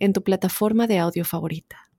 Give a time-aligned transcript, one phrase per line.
[0.00, 1.90] en tu plataforma de audio favorita.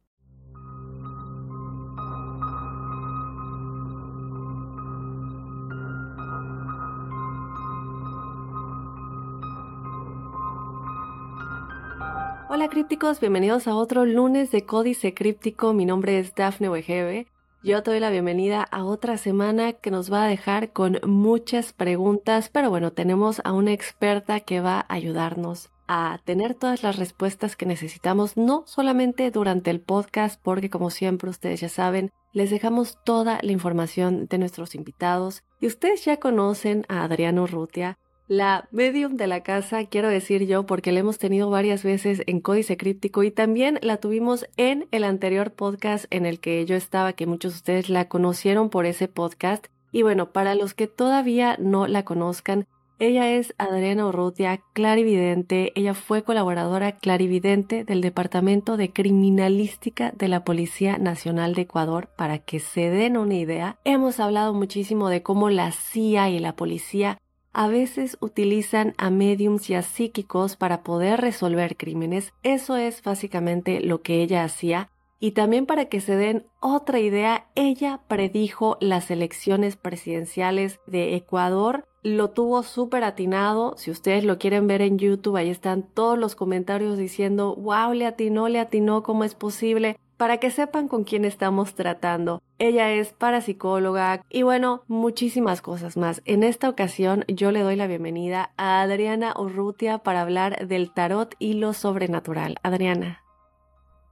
[12.49, 15.71] Hola crípticos, bienvenidos a otro lunes de Códice Críptico.
[15.73, 17.27] Mi nombre es Dafne Wegebe.
[17.63, 21.71] Yo te doy la bienvenida a otra semana que nos va a dejar con muchas
[21.71, 26.95] preguntas, pero bueno, tenemos a una experta que va a ayudarnos a tener todas las
[26.95, 32.49] respuestas que necesitamos, no solamente durante el podcast, porque como siempre ustedes ya saben, les
[32.49, 37.97] dejamos toda la información de nuestros invitados y ustedes ya conocen a Adriano Rutia,
[38.29, 42.39] la medium de la casa, quiero decir yo, porque la hemos tenido varias veces en
[42.39, 47.11] Códice Críptico y también la tuvimos en el anterior podcast en el que yo estaba,
[47.11, 49.67] que muchos de ustedes la conocieron por ese podcast.
[49.91, 52.65] Y bueno, para los que todavía no la conozcan,
[53.01, 55.71] ella es Adriana Urrutia, clarividente.
[55.73, 62.09] Ella fue colaboradora clarividente del Departamento de Criminalística de la Policía Nacional de Ecuador.
[62.15, 66.55] Para que se den una idea, hemos hablado muchísimo de cómo la CIA y la
[66.55, 67.17] policía
[67.53, 72.33] a veces utilizan a mediums y a psíquicos para poder resolver crímenes.
[72.43, 74.91] Eso es básicamente lo que ella hacía.
[75.19, 81.87] Y también para que se den otra idea, ella predijo las elecciones presidenciales de Ecuador
[82.03, 83.75] lo tuvo súper atinado.
[83.77, 88.05] Si ustedes lo quieren ver en YouTube, ahí están todos los comentarios diciendo, wow, le
[88.05, 89.97] atinó, le atinó, ¿cómo es posible?
[90.17, 92.41] Para que sepan con quién estamos tratando.
[92.59, 96.21] Ella es parapsicóloga y bueno, muchísimas cosas más.
[96.25, 101.35] En esta ocasión yo le doy la bienvenida a Adriana Urrutia para hablar del tarot
[101.39, 102.57] y lo sobrenatural.
[102.61, 103.21] Adriana.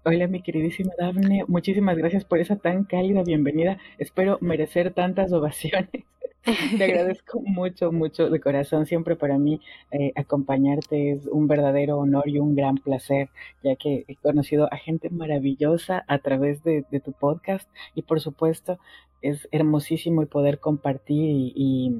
[0.03, 1.43] Hola, mi queridísima Daphne.
[1.47, 3.77] Muchísimas gracias por esa tan cálida bienvenida.
[3.99, 6.05] Espero merecer tantas ovaciones.
[6.77, 8.85] Te agradezco mucho, mucho de corazón.
[8.85, 9.59] Siempre para mí
[9.91, 13.29] eh, acompañarte es un verdadero honor y un gran placer,
[13.63, 18.79] ya que he conocido a gente maravillosa a través de, tu podcast y por supuesto
[19.21, 21.95] es hermosísimo el poder compartir y,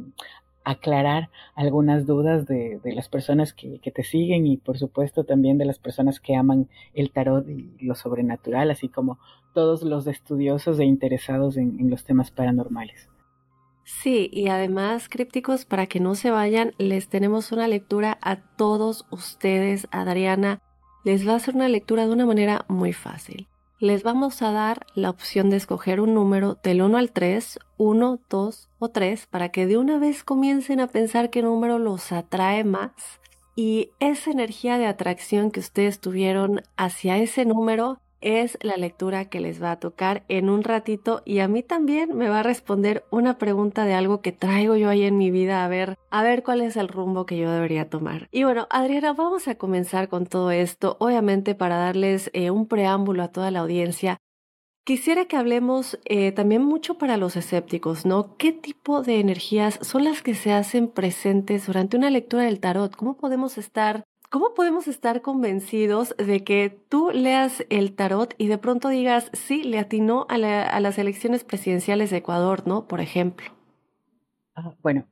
[0.66, 5.80] aclarar algunas dudas de, las personas que, te siguen y por supuesto también de las
[5.80, 9.18] personas que aman el tarot y lo sobrenatural, así como
[9.54, 13.10] todos los estudiosos e interesados en los temas paranormales.
[13.92, 19.06] Sí, y además, crípticos, para que no se vayan, les tenemos una lectura a todos
[19.10, 19.88] ustedes.
[19.92, 20.62] Adriana
[21.04, 23.50] les va a hacer una lectura de una manera muy fácil.
[23.80, 28.20] Les vamos a dar la opción de escoger un número del 1 al 3, 1,
[28.30, 32.64] 2 o 3, para que de una vez comiencen a pensar qué número los atrae
[32.64, 33.20] más.
[33.56, 39.40] Y esa energía de atracción que ustedes tuvieron hacia ese número es la lectura que
[39.40, 43.06] les va a tocar en un ratito y a mí también me va a responder
[43.12, 46.44] una pregunta de algo que traigo yo ahí en mi vida a ver, a ver
[46.44, 48.28] cuál es el rumbo que yo debería tomar.
[48.32, 53.24] Y bueno, Adriana, vamos a comenzar con todo esto, obviamente para darles eh, un preámbulo
[53.24, 54.20] a toda la audiencia.
[54.86, 58.38] Quisiera que hablemos eh, también mucho para los escépticos, ¿no?
[58.38, 62.96] ¿Qué tipo de energías son las que se hacen presentes durante una lectura del tarot?
[62.96, 68.60] ¿Cómo podemos estar ¿Cómo podemos estar convencidos de que tú leas el tarot y de
[68.60, 72.88] pronto digas, sí, le atinó a, las elecciones presidenciales de Ecuador, ¿no?
[72.88, 73.48] Por ejemplo.
[74.54, 75.08] Ah, bueno,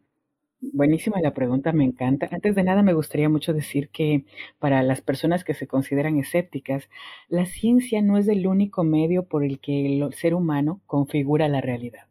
[0.61, 2.29] buenísima la pregunta, me encanta.
[2.31, 4.23] Antes de nada, me gustaría mucho decir que
[4.59, 6.87] para las personas que se consideran escépticas,
[7.27, 11.61] la ciencia no es el único medio por el que el ser humano configura la
[11.61, 12.05] realidad.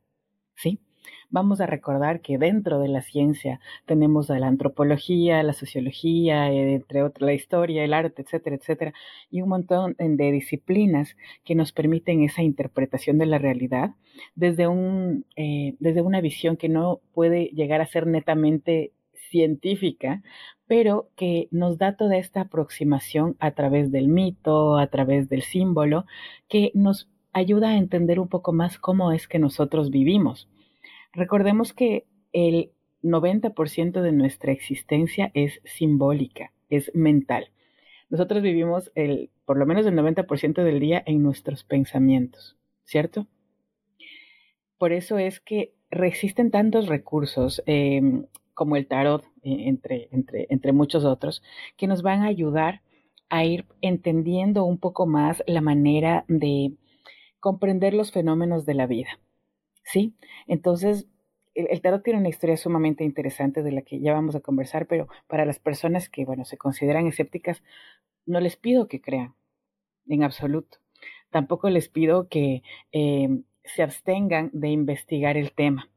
[0.56, 0.81] ¿Sí?
[1.31, 7.03] Vamos a recordar que dentro de la ciencia tenemos la antropología, la sociología, eh, entre
[7.03, 8.93] otras la historia, el arte, etcétera, etcétera,
[9.31, 13.91] y un montón de disciplinas que nos permiten esa interpretación de la realidad
[14.34, 18.93] desde, un, eh, desde una visión que no puede llegar a ser netamente
[19.31, 20.22] científica,
[20.67, 26.07] pero que nos da toda esta aproximación a través del mito, a través del símbolo,
[26.49, 30.49] que nos ayuda a entender un poco más cómo es que nosotros vivimos.
[31.16, 32.04] Recordemos que
[32.34, 32.72] el
[33.03, 37.51] 90% de nuestra existencia es simbólica, es mental.
[38.10, 43.27] Nosotros vivimos el, por lo menos el 90% del día en nuestros pensamientos, ¿cierto?
[44.77, 50.72] Por eso es que existen tantos recursos em, como el tarot, e, entre, entre, entre
[50.72, 51.42] muchos otros,
[51.78, 52.83] que nos van a ayudar
[53.30, 56.74] a ir entendiendo un poco más la manera de
[57.41, 59.19] comprender los fenómenos de la vida.
[59.86, 60.15] ¿Sí?
[60.48, 61.06] Entonces,
[61.54, 65.09] el, tarot tiene una historia sumamente interesante de la que ya vamos a conversar, pero
[65.28, 67.62] para las personas que, bueno, se consideran escépticas,
[68.27, 69.34] no les pido que crean,
[70.09, 70.78] en absoluto.
[71.30, 72.62] Tampoco les pido que
[72.92, 73.28] eh,
[73.65, 75.88] se abstengan de investigar el tema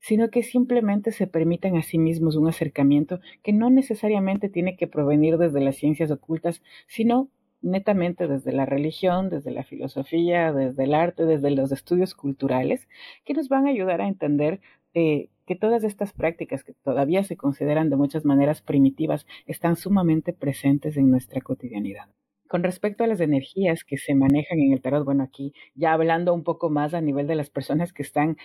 [0.00, 4.86] sino que simplemente se permitan a sí mismos un acercamiento que no necesariamente tiene que
[4.86, 7.30] provenir desde las ciencias ocultas, sino
[7.60, 12.88] netamente desde la religión, desde la filosofía, desde el arte, desde los estudios culturales,
[13.24, 14.60] que nos van a ayudar a entender
[14.94, 20.32] eh, que todas estas prácticas que todavía se consideran de muchas maneras primitivas están sumamente
[20.32, 22.08] presentes en nuestra cotidianidad.
[22.48, 26.32] Con respecto a las energías que se manejan en el tarot, bueno, aquí ya hablando
[26.32, 28.36] un poco más a nivel de las personas que están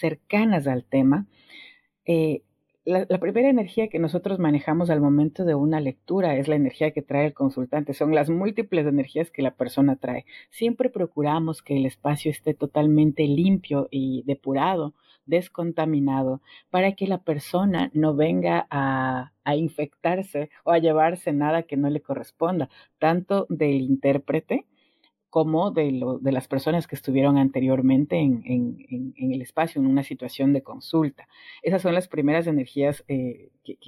[0.00, 1.26] cercanas al tema,
[2.04, 2.42] eh,
[2.84, 7.02] la, primera energía que nosotros manejamos al momento de una lectura es la energía que
[7.02, 10.24] trae el consultante, son las múltiples energías que la persona trae.
[10.50, 14.94] Siempre procuramos que el espacio esté totalmente limpio y depurado
[15.26, 16.40] descontaminado
[16.70, 22.00] para que la persona no venga a, infectarse o a llevarse nada que no le
[22.00, 22.68] corresponda,
[22.98, 24.66] tanto del intérprete
[25.32, 30.52] como de, lo, de las personas que estuvieron anteriormente en, el espacio, en una situación
[30.52, 31.26] de consulta.
[31.62, 33.78] Esas son las primeras energías eh, que,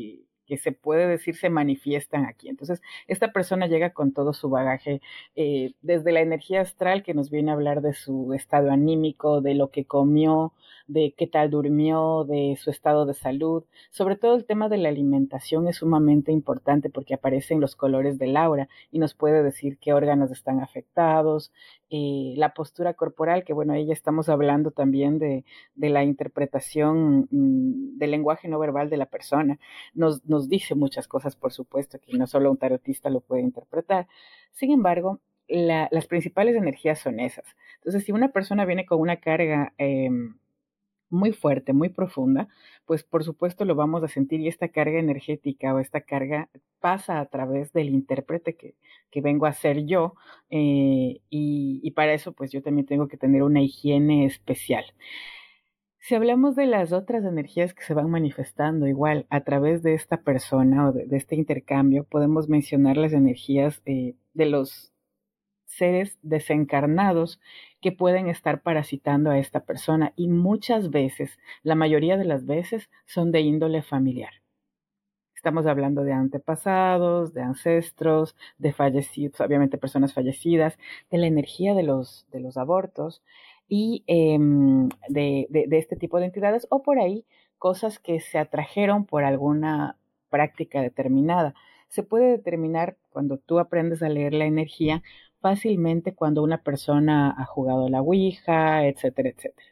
[0.47, 2.49] que se puede decir se manifiestan aquí.
[2.49, 5.01] Entonces, esta persona llega con todo su bagaje,
[5.37, 9.55] eh, desde la energía astral que nos viene a hablar de su estado anímico, de
[9.55, 10.55] lo que comió,
[10.87, 13.65] de qué tal durmió, de su estado de salud.
[13.91, 18.37] Sobre todo el tema de la alimentación es sumamente importante porque aparecen los colores del
[18.37, 21.53] aura y nos puede decir qué órganos están afectados,
[21.91, 25.45] eh, la postura corporal, que bueno, ahí ya estamos hablando también de,
[25.75, 29.59] de la interpretación mm, del lenguaje no verbal de la persona.
[29.95, 34.07] Nos, nos dice muchas cosas, por supuesto, que no solo un tarotista lo puede interpretar.
[34.53, 37.45] Sin embargo, las principales energías son esas.
[37.77, 40.09] Entonces, si una persona viene con una carga eh,
[41.15, 42.49] muy fuerte, muy profunda,
[42.85, 46.49] pues por supuesto lo vamos a sentir y esta carga energética o esta carga
[46.81, 48.75] pasa a través del intérprete que,
[49.11, 50.15] que vengo a ser yo
[50.51, 54.85] eh, y, y, para eso pues yo también tengo que tener una higiene especial.
[56.07, 60.19] Si hablamos de las otras energías que se van manifestando igual a través de esta
[60.19, 64.94] persona o de, este intercambio, podemos mencionar las energías eh, de los
[65.77, 67.41] seres desencarnados
[67.81, 72.91] que pueden estar parasitando a esta persona y muchas veces, la mayoría de las veces,
[73.07, 74.33] son de índole familiar.
[75.37, 80.79] Estamos hablando de antepasados, de ancestros, de fallecidos, obviamente personas fallecidas,
[81.11, 83.23] de la energía de los, de los abortos
[83.69, 87.27] y em, de, de este tipo de entidades o por ahí
[87.59, 89.99] cosas que se atrajeron por alguna
[90.31, 91.55] práctica determinada.
[91.89, 95.03] Se puede determinar cuando tú aprendes a leer la energía
[95.45, 99.67] fácilmente cuando una persona ha jugado la Ouija, etcétera, etcétera.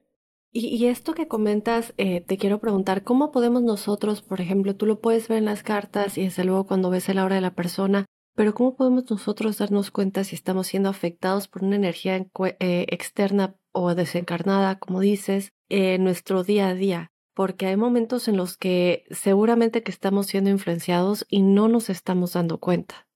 [0.54, 5.00] Y, esto que comentas, eh, te quiero preguntar, ¿cómo podemos nosotros, por ejemplo, tú lo
[5.00, 8.04] puedes ver en las cartas y desde luego cuando ves el aura de la persona,
[8.34, 13.56] pero ¿cómo podemos nosotros darnos cuenta si estamos siendo afectados por una energía eh, externa
[13.72, 17.12] o desencarnada, como dices, en nuestro día a día?
[17.32, 22.34] Porque hay momentos en los que seguramente que estamos siendo influenciados y no nos estamos
[22.34, 23.06] dando cuenta.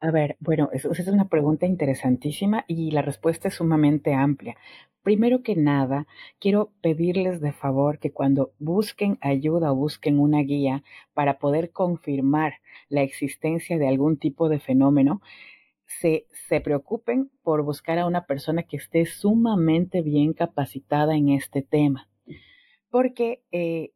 [0.00, 4.56] A ver, bueno, esa es una pregunta interesantísima y la respuesta es sumamente amplia.
[5.02, 6.06] Primero que nada,
[6.38, 12.54] quiero pedirles de favor que cuando busquen ayuda o busquen una guía para poder confirmar
[12.88, 15.20] la existencia de algún tipo de fenómeno,
[15.84, 21.60] se, se preocupen por buscar a una persona que esté sumamente bien capacitada en este
[21.60, 22.08] tema.
[22.88, 23.92] Porque eh,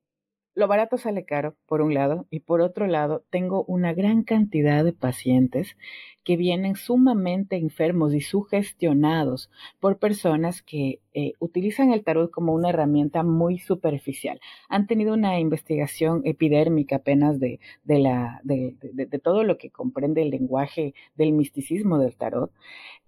[0.55, 4.85] lo barato sale caro, por un lado, y por otro lado, tengo una gran cantidad
[4.85, 5.77] de pacientes
[6.23, 12.71] que vienen sumamente enfermos y sugestionados por personas que eh, utilizan el tarot como una
[12.71, 14.41] herramienta muy superficial.
[14.69, 20.23] Han tenido una investigación epidérmica apenas de, de, la, de, de todo lo que comprende
[20.23, 22.53] el lenguaje del misticismo del tarot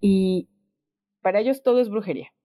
[0.00, 0.48] y
[1.22, 2.35] para ellos todo es brujería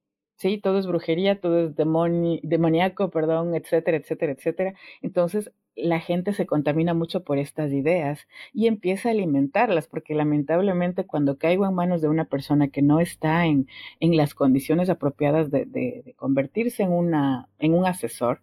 [0.41, 0.57] ¿sí?
[0.57, 4.73] Todo es brujería, todo es demoníaco, perdón, etcétera, etcétera, etcétera.
[5.03, 11.05] Entonces, la gente se contamina mucho por estas ideas y empieza a alimentarlas, porque lamentablemente
[11.05, 13.67] cuando caigo en manos de una persona que no está en,
[13.99, 18.41] en las condiciones apropiadas de, convertirse en, una, en un asesor,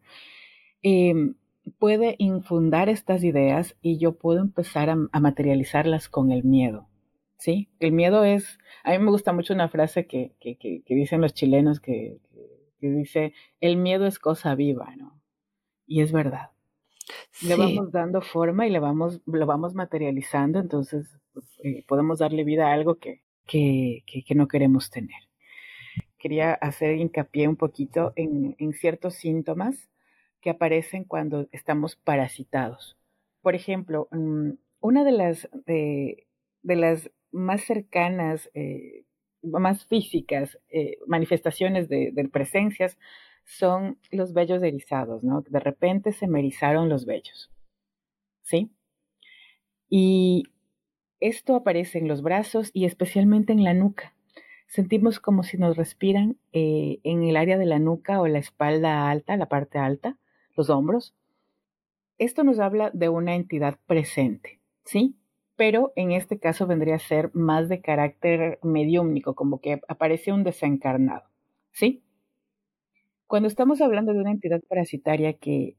[0.83, 1.35] em,
[1.81, 6.88] puede infundar estas ideas y yo puedo empezar a materializarlas con el miedo.
[7.39, 11.21] Sí, el miedo es, a mí me gusta mucho una frase que, que, que, dicen
[11.21, 12.19] los chilenos que,
[12.81, 15.21] que, dice, el miedo es cosa viva, ¿no?
[15.87, 16.51] Y es verdad.
[17.43, 21.17] le vamos dando forma y le vamos, lo vamos materializando, entonces
[21.63, 25.23] eh, podemos darle vida a algo que, que, que, no queremos tener.
[26.19, 29.89] Quería hacer hincapié un poquito en, en ciertos síntomas
[30.41, 32.97] que aparecen cuando estamos parasitados.
[33.43, 36.27] Por ejemplo, mm, una de las, de,
[36.63, 39.05] las más cercanas, eh,
[39.43, 42.99] más físicas eh, manifestaciones de, presencias
[43.45, 45.43] son los vellos erizados, ¿no?
[45.43, 47.51] De repente se me erizaron los vellos,
[48.43, 48.71] ¿sí?
[49.89, 50.45] Y
[51.21, 54.15] esto aparece en los brazos y especialmente en la nuca.
[54.67, 59.11] Sentimos como si nos respiran eh, en el área de la nuca o la espalda
[59.11, 60.19] alta, la parte alta,
[60.57, 61.15] los hombros.
[62.19, 65.18] Esto nos habla de una entidad presente, ¿sí?
[65.59, 70.45] Pero en este caso vendría a ser más de carácter mediúmnico, como que aparece un
[70.45, 71.29] desencarnado,
[71.73, 72.05] ¿sí?
[73.27, 75.77] Cuando estamos hablando de una entidad parasitaria que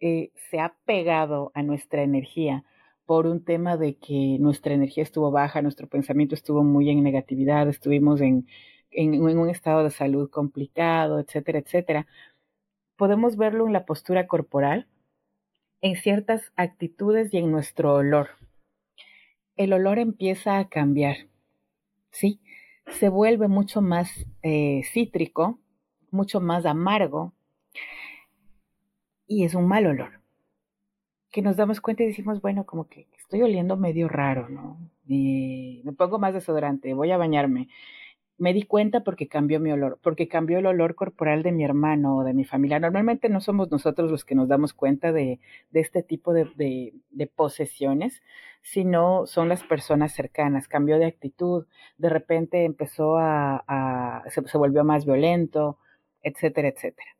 [0.00, 2.64] eh, se ha pegado a nuestra energía
[3.06, 7.68] por un tema de que nuestra energía estuvo baja, nuestro pensamiento estuvo muy en negatividad,
[7.68, 8.48] estuvimos en,
[8.90, 12.08] en un estado de salud complicado, etcétera, etcétera,
[12.96, 14.88] podemos verlo en la postura corporal,
[15.82, 18.41] en ciertas actitudes y en nuestro olor.
[19.62, 21.28] El olor empieza a cambiar,
[22.10, 22.40] ¿sí?
[22.98, 25.60] Se vuelve mucho más eh, cítrico,
[26.10, 27.32] mucho más amargo
[29.28, 30.20] y es un mal olor.
[31.30, 34.78] Que nos damos cuenta y decimos, bueno, como que estoy oliendo medio raro, ¿no?
[35.06, 37.68] Y me pongo más desodorante, voy a bañarme
[38.38, 42.16] me di cuenta porque cambió mi olor, porque cambió el olor corporal de mi hermano
[42.16, 42.80] o de mi familia.
[42.80, 45.40] Normalmente no somos nosotros los que nos damos cuenta de,
[45.72, 46.92] este tipo de,
[47.36, 48.22] posesiones,
[48.62, 50.68] sino son las personas cercanas.
[50.68, 51.66] Cambió de actitud,
[51.98, 55.78] de repente empezó a, se, volvió más violento,
[56.22, 57.16] etcétera, etcétera.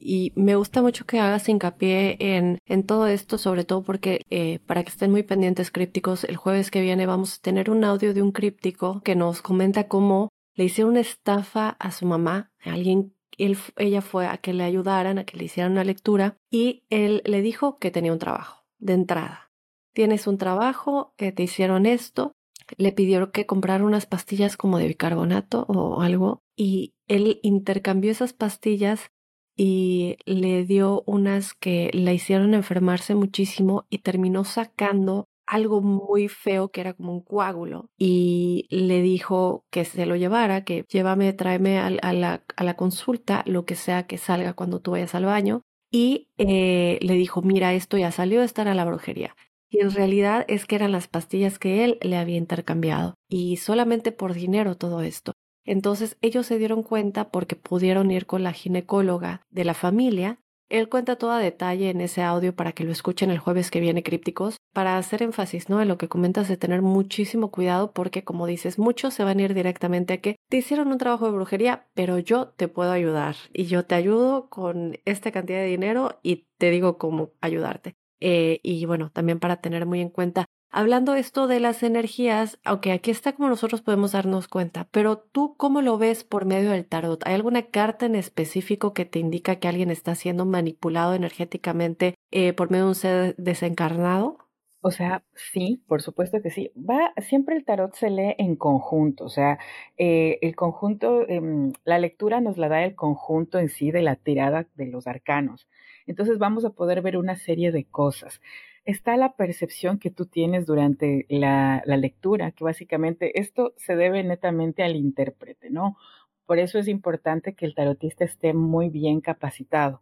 [0.00, 4.60] Y me gusta mucho que hagas hincapié en, en todo esto, sobre todo porque eh,
[4.66, 8.14] para que estén muy pendientes crípticos, el jueves que viene vamos a tener un audio
[8.14, 12.72] de un críptico que nos comenta cómo le hicieron una estafa a su mamá, a
[12.72, 16.84] alguien él, ella fue a que le ayudaran, a que le hicieran una lectura y
[16.90, 19.52] él le dijo que tenía un trabajo de entrada.
[19.94, 22.32] Tienes un trabajo, eh, te hicieron esto,
[22.76, 28.32] le pidieron que comprara unas pastillas como de bicarbonato o algo y él intercambió esas
[28.32, 29.10] pastillas
[29.58, 36.68] y le dio unas que la hicieron enfermarse muchísimo y terminó sacando algo muy feo
[36.70, 41.80] que era como un coágulo y le dijo que se lo llevara, que llévame, tráeme
[41.80, 45.62] a, la, a la, consulta lo que sea que salga cuando tú vayas al baño
[45.90, 49.34] y eh, le dijo, mira, esto ya salió, esta era la brujería.
[49.70, 54.12] Y en realidad es que eran las pastillas que él le había intercambiado y solamente
[54.12, 55.32] por dinero todo esto.
[55.68, 60.40] Entonces ellos se dieron cuenta porque pudieron ir con la ginecóloga de la familia.
[60.70, 63.80] Él cuenta todo a detalle en ese audio para que lo escuchen el jueves que
[63.80, 65.82] viene crípticos, para hacer énfasis, ¿no?
[65.82, 69.42] En lo que comentas de tener muchísimo cuidado porque, como dices, muchos se van a
[69.42, 73.36] ir directamente a que te hicieron un trabajo de brujería, pero yo te puedo ayudar
[73.52, 77.94] y yo te ayudo con esta cantidad de dinero y te digo cómo ayudarte.
[78.20, 82.92] Eh, y bueno, también para tener muy en cuenta Hablando esto de las energías, aunque
[82.92, 86.86] aquí está como nosotros podemos darnos cuenta, pero tú cómo lo ves por medio del
[86.86, 87.26] tarot?
[87.26, 92.52] ¿Hay alguna carta en específico que te indica que alguien está siendo manipulado energéticamente eh,
[92.52, 94.48] por medio de un ser desencarnado?
[94.80, 96.70] O sea, sí, por supuesto que sí.
[96.76, 99.58] Va, siempre el tarot se lee en conjunto, o sea,
[99.96, 104.16] eh, el conjunto, em, la lectura nos la da el conjunto en sí de la
[104.16, 105.66] tirada de los arcanos.
[106.06, 108.40] Entonces vamos a poder ver una serie de cosas
[108.88, 114.82] está la percepción que tú tienes durante la, lectura, que básicamente esto se debe netamente
[114.82, 115.98] al intérprete, ¿no?
[116.46, 120.00] Por eso es importante que el tarotista esté muy bien capacitado,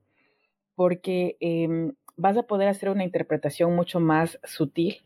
[0.76, 5.02] porque em, vas a poder hacer una interpretación mucho más sutil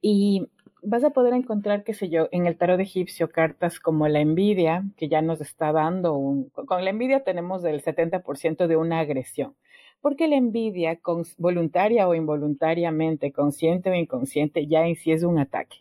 [0.00, 0.48] y
[0.82, 4.84] vas a poder encontrar, qué sé yo, en el tarot egipcio cartas como la envidia,
[4.96, 6.48] que ya nos está dando un...
[6.48, 9.54] Con la envidia tenemos el 70% de una agresión
[10.02, 11.00] porque la envidia,
[11.38, 15.78] voluntaria o involuntariamente, consciente o inconsciente, ya en sí es un ataque.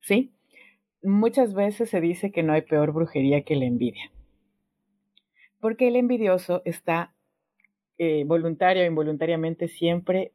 [0.00, 0.32] ¿Sí?
[1.02, 4.12] Muchas veces se dice que no hay peor brujería que la envidia.
[5.60, 7.14] Porque el envidioso está
[7.98, 10.32] eh, voluntario o involuntariamente siempre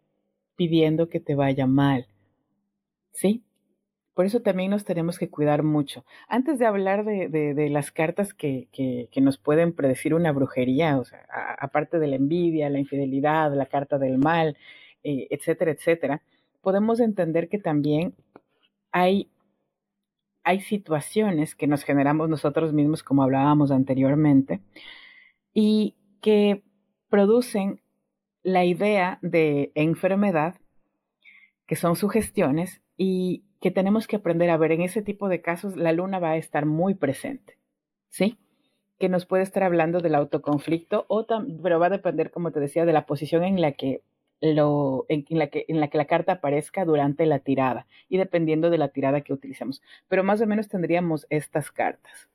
[0.58, 2.08] pidiendo que te vaya mal.
[3.14, 3.47] ¿Sí?
[4.18, 6.04] Por eso también nos tenemos que cuidar mucho.
[6.28, 8.68] Antes de hablar de, las cartas que,
[9.22, 11.24] nos pueden predecir una brujería, o sea,
[11.60, 14.58] aparte de la envidia, la infidelidad, la carta del mal,
[15.04, 16.24] eh, etcétera, etcétera,
[16.62, 18.16] podemos entender que también
[18.92, 19.30] hay,
[20.44, 24.62] hay situaciones que nos generamos nosotros mismos, como hablábamos anteriormente,
[25.54, 26.64] y que
[27.08, 27.82] producen
[28.42, 30.56] la idea de enfermedad,
[31.68, 35.78] que son sugestiones, y que tenemos que aprender a ver en ese tipo de casos,
[35.78, 37.58] la luna va a estar muy presente,
[38.10, 38.38] ¿sí?
[39.00, 41.26] Que nos puede estar hablando del autoconflicto, o
[41.62, 44.02] pero va a depender, como te decía, de la posición en la que
[44.42, 48.70] lo, en, la que, en la que la carta aparezca durante la tirada y dependiendo
[48.70, 49.82] de la tirada que utilicemos.
[50.08, 52.30] Pero más o menos tendríamos estas cartas.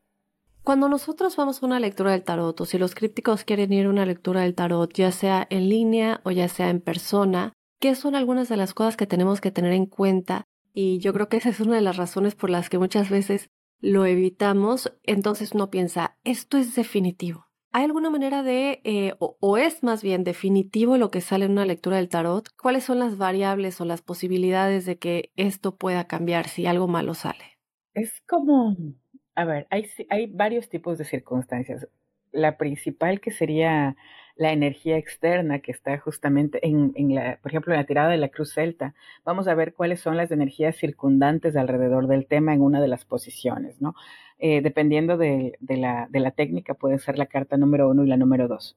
[0.65, 3.91] Cuando nosotros vamos a una lectura del tarot, o si los crípticos quieren ir a
[3.91, 8.15] una lectura del tarot, ya sea en línea o ya sea en persona, ¿qué son
[8.15, 10.45] algunas de las cosas que tenemos que tener en cuenta?
[10.73, 13.51] Y yo creo que esa es una de las razones por las que muchas veces
[13.81, 14.97] lo evitamos.
[15.03, 17.47] Entonces uno piensa, esto es definitivo.
[17.75, 21.65] ¿Hay alguna manera de, eh, o, es más bien definitivo lo que sale en una
[21.65, 22.51] lectura del tarot?
[22.61, 27.15] ¿Cuáles son las variables o las posibilidades de que esto pueda cambiar si algo malo
[27.15, 27.59] sale?
[27.95, 28.77] Es como,
[29.35, 31.89] a ver, hay, hay varios tipos de circunstancias.
[32.31, 33.97] La principal que sería
[34.37, 38.17] la energía externa que está justamente en, en, la, por ejemplo, en la tirada de
[38.17, 38.95] la cruz celta.
[39.25, 43.05] Vamos a ver cuáles son las energías circundantes alrededor del tema en una de las
[43.05, 43.95] posiciones, ¿no?
[44.39, 48.09] Eh, dependiendo de, de, la, de, la, técnica, puede ser la carta número uno y
[48.09, 48.77] la número dos.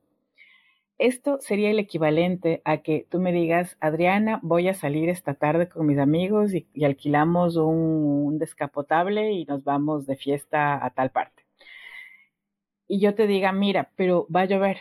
[0.98, 5.68] Esto sería el equivalente a que tú me digas, Adriana, voy a salir esta tarde
[5.68, 10.90] con mis amigos y, y alquilamos un, un descapotable y nos vamos de fiesta a
[10.92, 11.46] tal parte.
[12.88, 14.78] Y yo te diga, mira, pero va a llover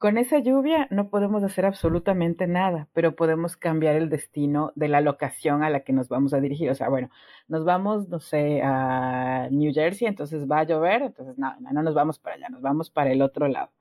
[0.00, 5.02] con esa lluvia no podemos hacer absolutamente nada, pero podemos cambiar el destino de la
[5.02, 6.70] locación a la que nos vamos a dirigir.
[6.70, 7.10] O sea, bueno,
[7.48, 11.94] nos vamos, no sé, a New Jersey, entonces va a llover, entonces no, no nos
[11.94, 13.72] vamos para allá, nos vamos para el otro lado,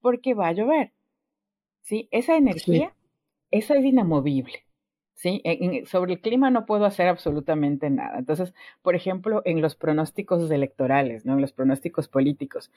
[0.00, 0.92] porque va a llover.
[1.82, 2.08] ¿Sí?
[2.10, 2.94] Esa energía,
[3.50, 4.64] esa es inamovible.
[5.12, 5.42] ¿sí?
[5.84, 8.18] sobre el clima no puedo hacer absolutamente nada.
[8.18, 11.34] Entonces, por ejemplo, en los pronósticos electorales, ¿no?
[11.34, 12.72] En los pronósticos políticos,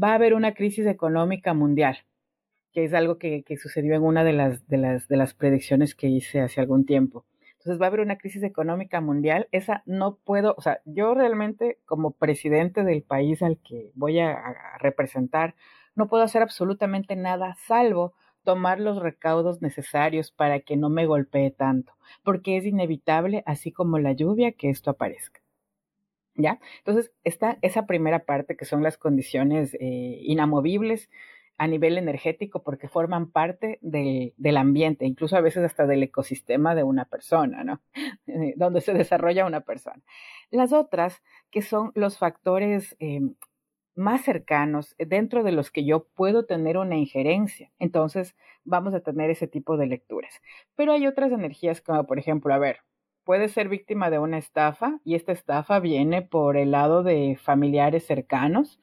[0.00, 2.04] va a haber una crisis económica mundial
[2.74, 6.08] que es algo que, sucedió en una de las, de, las, de las predicciones que
[6.08, 7.24] hice hace algún tiempo.
[7.52, 9.48] Entonces va a haber una crisis económica mundial.
[9.52, 14.36] Esa no puedo, o sea, yo realmente como presidente del país al que voy a,
[14.80, 15.54] representar,
[15.94, 21.50] no puedo hacer absolutamente nada salvo tomar los recaudos necesarios para que no me golpee
[21.52, 25.40] tanto, porque es inevitable, así como la lluvia, que esto aparezca.
[26.34, 26.58] ¿Ya?
[26.78, 31.08] Entonces está esa primera parte que son las condiciones eh, inamovibles
[31.56, 36.74] a nivel energético porque forman parte del, del, ambiente, incluso a veces hasta del ecosistema
[36.74, 37.80] de una persona, ¿no?
[38.56, 40.02] Donde se desarrolla una persona.
[40.50, 43.20] Las otras, que son los factores eh,
[43.94, 47.70] más cercanos, dentro de los que yo puedo tener una injerencia.
[47.78, 50.40] Entonces, vamos a tener ese tipo de lecturas.
[50.74, 52.78] Pero hay otras energías como, por ejemplo, a ver,
[53.24, 58.06] puede ser víctima de una estafa y esta estafa viene por el lado de familiares
[58.06, 58.80] cercanos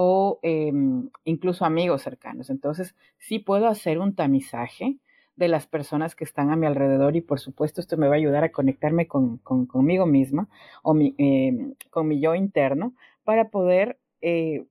[0.00, 2.50] o em, incluso amigos cercanos.
[2.50, 4.96] Entonces, sí puedo hacer un tamizaje
[5.34, 8.18] de las personas que están a mi alrededor y por supuesto esto me va a
[8.18, 10.48] ayudar a conectarme con, conmigo misma
[10.84, 14.66] o em, con mi yo interno para poder eh,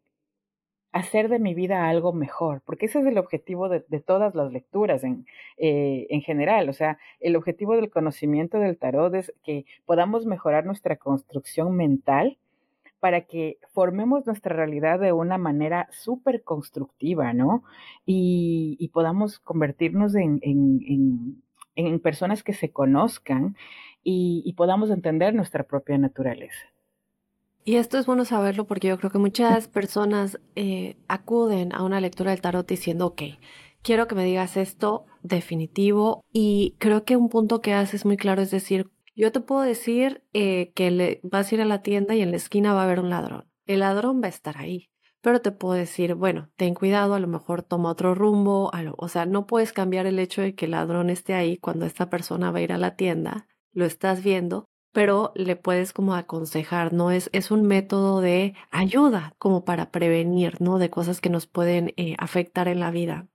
[0.93, 5.03] hacer de mi vida algo mejor, porque ese es el objetivo de, todas las lecturas
[5.03, 5.25] en,
[5.57, 6.69] eh, en general.
[6.69, 12.37] O sea, el objetivo del conocimiento del tarot es que podamos mejorar nuestra construcción mental
[12.99, 17.63] para que formemos nuestra realidad de una manera súper constructiva, ¿no?
[18.05, 21.43] Y, podamos convertirnos en,
[22.01, 23.55] personas que se conozcan
[24.03, 26.65] y, podamos entender nuestra propia naturaleza.
[27.63, 32.01] Y esto es bueno saberlo porque yo creo que muchas personas eh, acuden a una
[32.01, 33.21] lectura del tarot diciendo, ok,
[33.81, 38.41] quiero que me digas esto definitivo y creo que un punto que haces muy claro
[38.41, 42.15] es decir, yo te puedo decir eh, que le, vas a ir a la tienda
[42.15, 43.45] y en la esquina va a haber un ladrón.
[43.65, 44.89] El ladrón va a estar ahí.
[45.21, 48.71] Pero te puedo decir, bueno, ten cuidado, a lo mejor toma otro rumbo.
[48.97, 52.09] o sea, no puedes cambiar el hecho de que el ladrón esté ahí cuando esta
[52.09, 53.47] persona va a ir a la tienda.
[53.73, 57.11] Lo estás viendo, pero le puedes como aconsejar, ¿no?
[57.11, 60.77] Es, es un método de ayuda como para prevenir, ¿no?
[60.77, 63.27] De cosas que nos pueden eh, afectar en la vida.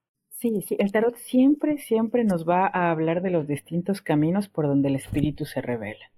[0.42, 4.66] Sí, sí, el tarot siempre, siempre nos va a hablar de los distintos caminos por
[4.66, 6.11] donde el espíritu se revela.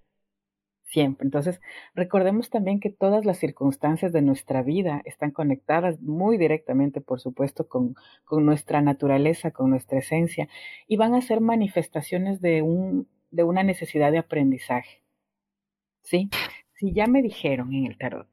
[0.84, 1.26] Siempre.
[1.26, 1.60] Entonces,
[1.94, 7.68] recordemos también que todas las circunstancias de nuestra vida están conectadas muy directamente, por supuesto,
[7.68, 7.96] con,
[8.30, 10.48] nuestra naturaleza, con nuestra esencia,
[10.88, 15.02] y van a ser manifestaciones de, un, de una necesidad de aprendizaje.
[16.02, 16.30] ¿Sí?
[16.76, 18.26] Si ya me dijeron en el tarot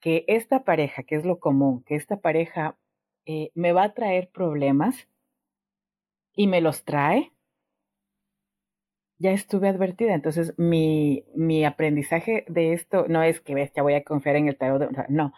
[0.00, 2.78] que esta pareja, que es lo común, que esta pareja
[3.26, 5.06] eh, me va a traer problemas,
[6.36, 7.32] y me los trae,
[9.18, 10.14] ya estuve advertida.
[10.14, 14.56] Entonces, mi, mi aprendizaje de esto no es que, ya voy a confiar en el
[14.56, 15.32] tarot, no,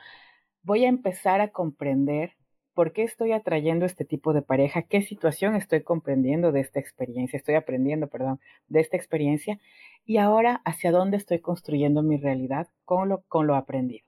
[0.63, 2.37] voy a empezar a comprender
[2.79, 4.83] ¿Por qué estoy atrayendo este tipo de pareja?
[4.83, 7.37] ¿Qué situación estoy comprendiendo de esta experiencia?
[7.37, 9.59] Estoy aprendiendo, perdón, de esta experiencia.
[10.05, 14.07] Y ahora, ¿hacia dónde estoy construyendo mi realidad con lo, con lo aprendido?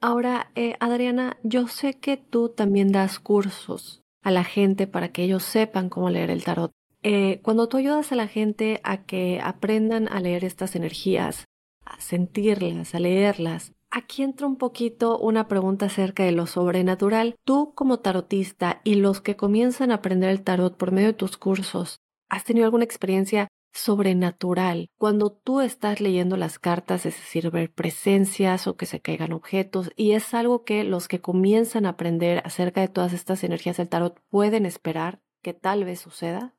[0.00, 5.24] Ahora, eh, Adriana, yo sé que tú también das cursos a la gente para que
[5.24, 6.72] ellos sepan cómo leer el tarot.
[7.02, 11.44] Eh, cuando tú ayudas a la gente a que aprendan a leer estas energías,
[11.84, 17.34] a sentirlas, a leerlas, Aquí entra un poquito una pregunta acerca de lo sobrenatural.
[17.44, 21.36] Tú como tarotista y los que comienzan a aprender el tarot por medio de tus
[21.36, 27.72] cursos, ¿has tenido alguna experiencia sobrenatural cuando tú estás leyendo las cartas, es decir, ver
[27.72, 29.92] presencias o que se caigan objetos?
[29.96, 33.88] Y es algo que los que comienzan a aprender acerca de todas estas energías del
[33.88, 36.54] tarot pueden esperar que tal vez suceda.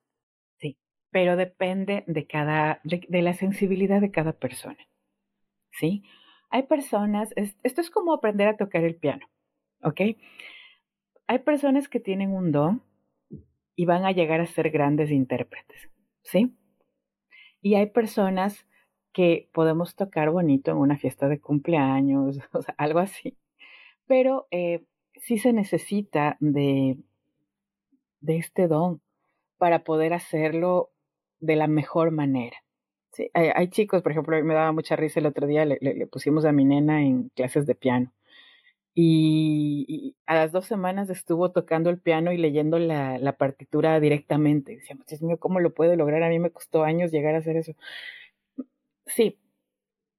[0.58, 0.78] Sí,
[1.12, 4.80] pero depende de cada, de la sensibilidad de cada persona.
[5.72, 6.04] ¿Sí?
[6.50, 9.26] Hay personas, esto es como aprender a tocar el piano,
[9.84, 10.02] ¿ok?
[11.28, 12.84] Hay personas que tienen un don
[13.76, 15.90] y van a llegar a ser grandes intérpretes,
[16.24, 16.54] ¿sí?
[17.62, 18.66] Y hay personas
[19.14, 23.38] que podemos tocar bonito en una fiesta de cumpleaños, o sea, algo así.
[24.08, 24.84] Pero eh,
[25.16, 26.98] sí se necesita de,
[28.22, 29.02] de este don
[29.58, 30.92] para poder hacerlo
[31.40, 32.58] de la mejor manera.
[33.12, 36.54] Sí, hay, chicos, por ejemplo, me daba mucha risa el otro día, le, pusimos a
[36.54, 38.14] mi nena en clases de piano.
[38.94, 44.76] Y, a las dos semanas estuvo tocando el piano y leyendo la, partitura directamente.
[44.78, 46.24] Decía, Dios mío, ¿cómo lo puedo lograr?
[46.24, 47.74] A mí me costó años llegar a hacer eso.
[49.06, 49.40] Sí,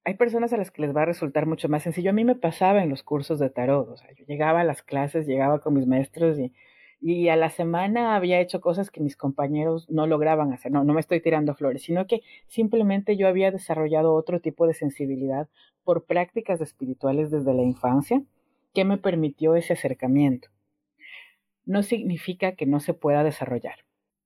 [0.05, 2.11] hay personas a las que les va a resultar mucho más sencillo.
[2.11, 3.89] A mí me pasaba en los cursos de tarot.
[3.89, 6.53] O sea, yo llegaba a las clases, llegaba con mis maestros y
[7.03, 10.71] y a la semana había hecho cosas que mis compañeros no lograban hacer.
[10.71, 14.75] No, no me estoy tirando flores, sino que simplemente yo había desarrollado otro tipo de
[14.75, 15.49] sensibilidad
[15.83, 18.23] por prácticas espirituales desde la infancia
[18.75, 20.49] que me permitió ese acercamiento.
[21.65, 23.77] No significa que no se pueda desarrollar.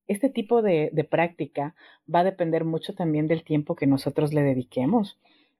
[0.06, 1.74] Este tipo de, de práctica
[2.12, 5.18] va a depender mucho también del tiempo que nosotros le dediquemos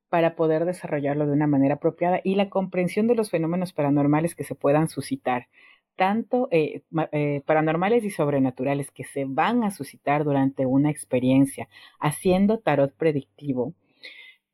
[0.09, 4.44] para poder desarrollarlo de una manera apropiada y la comprensión de los fenómenos paranormales que
[4.44, 5.49] se puedan suscitar
[5.96, 11.68] tanto eh, eh, paranormales y sobrenaturales que se van a suscitar durante una experiencia
[11.99, 13.72] haciendo tarot predictivo,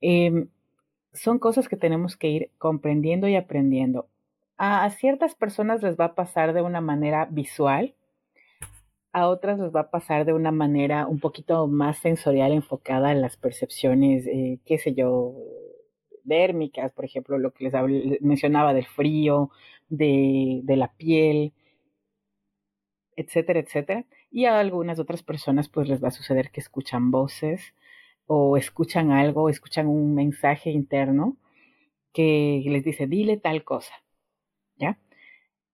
[0.01, 0.49] em,
[1.13, 4.09] son cosas que tenemos que ir comprendiendo y aprendiendo.
[4.65, 7.97] A, ciertas personas les va a pasar de una manera visual,
[9.13, 13.21] a otras les va a pasar de una manera un poquito más sensorial enfocada en
[13.21, 15.35] las percepciones, eh, qué sé yo,
[16.23, 19.51] dérmicas, por ejemplo, lo que les mencionaba del frío,
[19.89, 21.53] de, de, la piel,
[23.17, 24.07] etcétera, etcétera.
[24.31, 27.75] Y a algunas otras personas pues les va a suceder que escuchan voces
[28.27, 31.37] o escuchan algo, escuchan un mensaje interno
[32.13, 33.95] que les dice, dile tal cosa.
[34.83, 34.99] ¿Ya?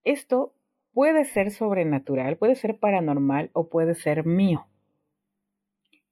[0.05, 0.55] Esto
[0.93, 4.67] puede ser sobrenatural, puede ser paranormal o puede ser mío.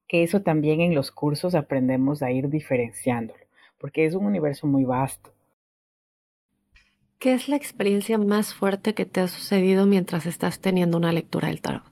[0.08, 3.46] Que eso también en los cursos aprendemos a ir diferenciándolo
[3.78, 5.32] porque es un universo muy vasto.
[7.18, 11.48] ¿Qué es la experiencia más fuerte que te ha sucedido mientras estás teniendo una lectura
[11.48, 11.84] del tarot?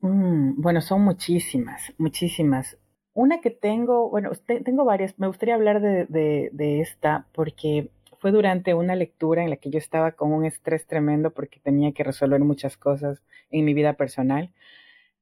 [0.00, 2.78] Mm, bueno, son muchísimas, muchísimas.
[3.14, 6.06] Una que tengo, bueno, tengo varias, me gustaría hablar de,
[6.52, 7.90] de esta porque
[8.22, 11.90] fue durante una lectura en la que yo estaba con un estrés tremendo porque tenía
[11.90, 14.52] que resolver muchas cosas en mi vida personal.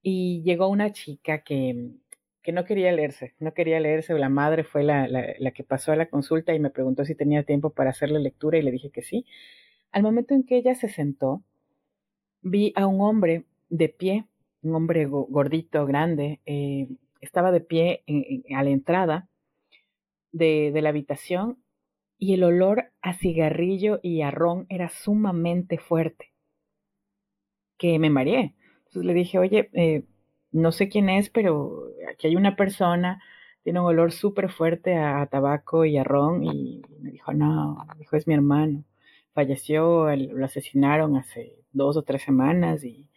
[0.03, 1.93] Y llegó una chica que,
[2.43, 4.13] que no quería leerse, no quería leerse.
[4.19, 7.43] La madre fue la, la, que pasó a la consulta y me preguntó si tenía
[7.43, 9.25] tiempo para hacer la lectura y le dije que sí.
[9.93, 11.43] Al momento en que ella se sentó,
[12.43, 14.27] vi a un hombre de pie,
[14.61, 16.87] un hombre gordito, grande, eh,
[17.23, 18.05] estaba de pie
[18.55, 19.27] a la entrada
[20.33, 21.60] de, de la habitación
[22.21, 26.33] y el olor a cigarrillo y a ron era sumamente fuerte,
[27.79, 28.55] que me mareé.
[28.87, 30.05] Entonces le dije, oye, eh,
[30.53, 33.23] no sé quién es, pero aquí hay una persona,
[33.63, 38.17] tiene un olor súper fuerte a, tabaco y a ron, y me dijo, no, dijo,
[38.17, 38.85] es mi hermano.
[39.33, 43.09] Falleció, lo asesinaron hace dos o tres semanas y,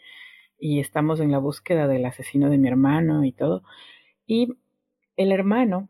[0.57, 3.63] y estamos en la búsqueda del asesino de mi hermano y todo.
[4.25, 4.57] Y
[5.17, 5.89] el hermano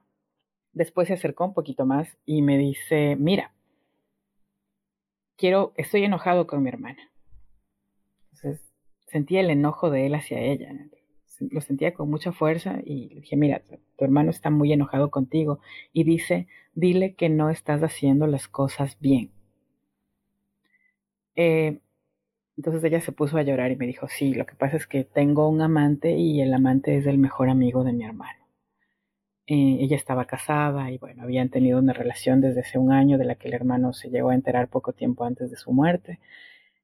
[0.73, 3.53] después se acercó un poquito más y me dice, mira,
[5.37, 7.11] quiero, estoy enojado con mi hermana.
[8.33, 8.73] Entonces
[9.07, 10.71] sentía el enojo de él hacia ella
[11.51, 13.61] lo sentía con mucha fuerza y le dije, mira,
[13.97, 15.59] tu hermano está muy enojado contigo
[15.91, 19.31] y dice, dile que no estás haciendo las cosas bien.
[21.35, 21.79] Eh,
[22.57, 25.03] entonces ella se puso a llorar y me dijo, sí, lo que pasa es que
[25.03, 28.42] tengo un amante y el amante es el mejor amigo de mi hermano.
[29.47, 33.25] Eh, ella estaba casada y bueno, habían tenido una relación desde hace un año de
[33.25, 36.19] la que el hermano se llegó a enterar poco tiempo antes de su muerte.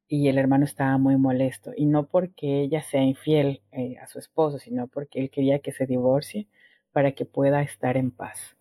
[0.10, 1.72] y el hermano estaba muy molesto.
[1.78, 5.72] Y no porque ella sea infiel eh, a su esposo, sino porque él quería que
[5.74, 6.48] se divorcie
[6.92, 8.58] para que pueda estar en paz.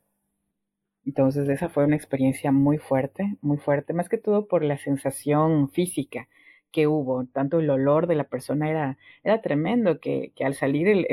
[1.05, 5.71] Entonces esa fue una experiencia muy fuerte, muy fuerte, más que todo por la sensación
[5.71, 6.29] física
[6.71, 11.07] que hubo, tanto el olor de la persona era, era tremendo, que, al salir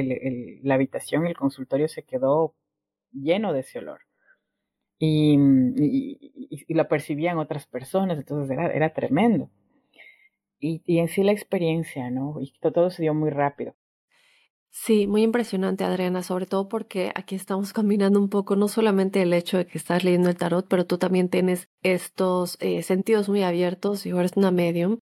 [0.64, 2.54] la habitación, el consultorio se quedó
[3.12, 4.02] lleno de ese olor.
[4.98, 5.38] Y,
[6.68, 9.50] y, lo percibían otras personas, entonces era, era tremendo.
[10.60, 12.38] Y, y, en sí la experiencia, ¿no?
[12.40, 13.76] Y todo se dio muy rápido.
[14.78, 19.34] Sí, muy impresionante, Adriana, sobre todo porque aquí estamos combinando un poco no solamente el
[19.34, 23.42] hecho de que estás leyendo el tarot, pero tú también tienes estos eh, sentidos muy
[23.42, 25.00] abiertos y eres una medium.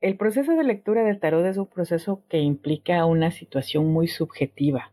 [0.00, 4.92] El proceso de lectura del tarot es un proceso que implica una situación muy subjetiva,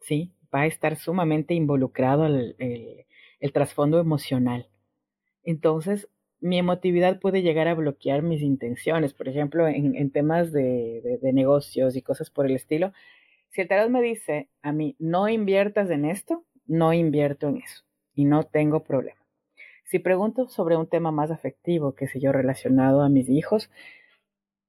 [0.00, 0.32] ¿sí?
[0.54, 3.06] Va a estar sumamente involucrado el,
[3.52, 4.68] trasfondo emocional.
[5.42, 6.08] Entonces,
[6.40, 12.02] mi emotividad puede llegar a bloquear mis intenciones, por ejemplo, en, temas de, negocios y
[12.02, 12.92] cosas por el estilo.
[13.50, 17.82] Si el tarot me dice a mí, no inviertas en esto, no invierto en eso
[18.14, 19.20] y no tengo problema.
[19.84, 23.70] Si pregunto sobre un tema más afectivo, que sé yo, relacionado a mis hijos,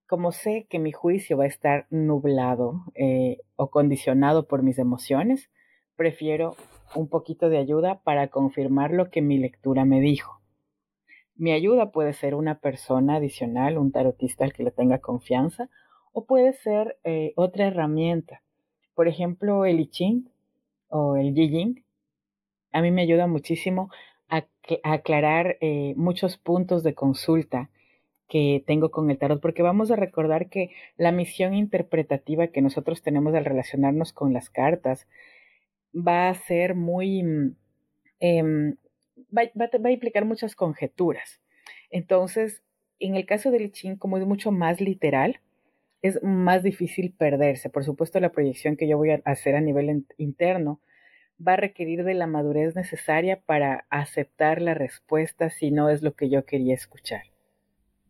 [0.07, 5.51] como sé que mi juicio va a estar nublado eh, o condicionado por mis emociones,
[5.99, 6.55] prefiero
[6.95, 10.39] un poquito de ayuda para confirmar lo que mi lectura me dijo.
[11.35, 15.69] Mi ayuda puede ser una persona adicional, un tarotista al que le tenga confianza,
[16.13, 18.41] o puede ser eh, otra herramienta
[18.99, 20.29] por ejemplo, el I Ching
[20.89, 21.85] o el Yi
[22.73, 23.89] a mí me ayuda muchísimo
[24.27, 24.45] a,
[24.83, 27.69] aclarar eh, muchos puntos de consulta
[28.27, 33.01] que tengo con el tarot, porque vamos a recordar que la misión interpretativa que nosotros
[33.01, 35.07] tenemos al relacionarnos con las cartas
[35.93, 37.55] va a ser muy, mm,
[38.19, 38.75] em,
[39.35, 39.43] va,
[39.83, 41.39] a implicar muchas conjeturas.
[41.89, 42.63] Entonces,
[42.99, 45.39] en el caso del I Ching, como es mucho más literal,
[46.01, 47.69] es más difícil perderse.
[47.69, 50.79] Por supuesto, la proyección que yo voy a hacer a nivel interno
[51.45, 56.13] va a requerir de la madurez necesaria para aceptar la respuesta si no es lo
[56.13, 57.23] que yo quería escuchar.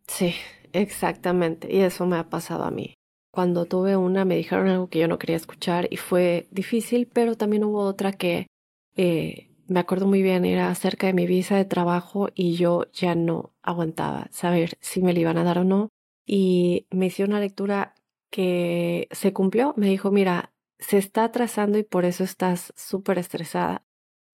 [0.06, 0.34] Sí,
[0.72, 1.72] exactamente.
[1.72, 2.99] Y eso me ha pasado a mí.
[3.30, 7.36] Cuando tuve una me dijeron algo que yo no quería escuchar y fue difícil, pero
[7.36, 8.48] también hubo otra que
[8.96, 13.14] eh, me acuerdo muy bien, era acerca de mi visa de trabajo y yo ya
[13.14, 15.90] no aguantaba saber si me la iban a dar o no
[16.26, 17.94] y me hizo una lectura
[18.30, 19.74] que se cumplió.
[19.76, 23.84] Me dijo, mira, se está atrasando y por eso estás súper estresada,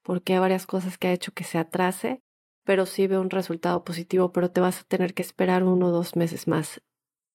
[0.02, 2.22] porque hay varias cosas que ha hecho que se atrase,
[2.64, 5.90] pero sí veo un resultado positivo, pero te vas a tener que esperar uno o
[5.90, 6.80] dos meses más.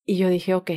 [0.06, 0.72] Y yo dije, ok,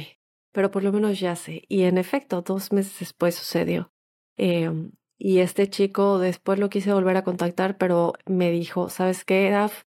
[0.54, 1.64] pero por lo menos ya sé.
[1.68, 3.92] Y en efecto, dos meses después sucedió.
[4.38, 9.50] Em, y este chico después lo quise volver a contactar, pero me dijo, ¿sabes qué,
[9.50, 9.84] Daf?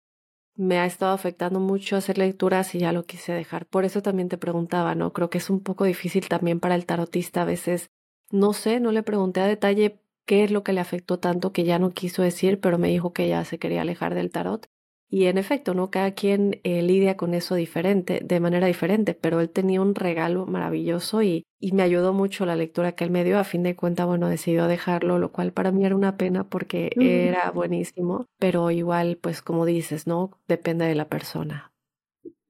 [0.61, 3.65] me ha estado afectando mucho hacer lecturas y ya lo quise dejar.
[3.67, 5.13] Por eso también te preguntaba, ¿no?
[5.15, 7.91] Creo que es un poco difícil también para el tarotista a veces.
[8.31, 11.65] No sé, no le pregunté a detalle qué es lo que le afectó tanto que
[11.65, 14.67] ya no quiso decir, pero me dijo que ya se quería alejar del tarot.
[15.13, 15.91] Y en efecto, ¿no?
[15.91, 20.47] Cada quien eh, lidia con eso diferente, de manera diferente, pero él tenía un regalo
[20.47, 23.41] maravilloso y, y me ayudó mucho la lectura que él me dio.
[23.41, 26.93] A fin de cuentas, bueno, decidió dejarlo, lo cual para mí era una pena porque
[27.01, 30.31] era buenísimo, pero igual, pues como dices, ¿no?
[30.47, 31.73] Depende de la persona.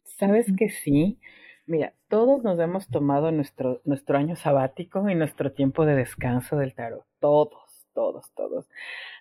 [0.05, 1.19] Sabes que sí.
[1.67, 6.75] Mira, todos nos hemos tomado nuestro, nuestro año sabático y nuestro tiempo de descanso del
[6.75, 7.05] tarot.
[7.21, 7.49] Todos
[7.93, 8.69] todos, todos.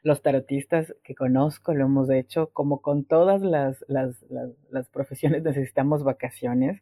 [0.03, 4.23] Los tarotistas que conozco lo hemos hecho, como con todas las, las,
[4.69, 6.81] las, profesiones necesitamos vacaciones,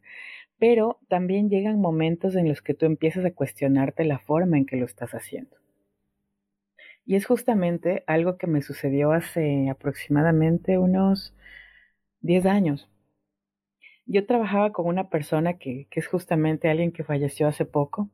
[0.58, 4.76] pero también llegan momentos en los que tú empiezas a cuestionarte la forma en que
[4.76, 5.56] lo estás haciendo.
[7.04, 11.34] Y es justamente algo que me sucedió hace aproximadamente unos
[12.20, 12.90] 10 años.
[14.04, 18.10] Yo trabajaba con una persona que, que es justamente alguien que falleció hace poco,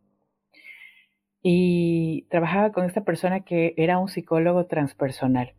[1.46, 5.52] y trabajaba con esta persona que era un psicólogo transpersonal,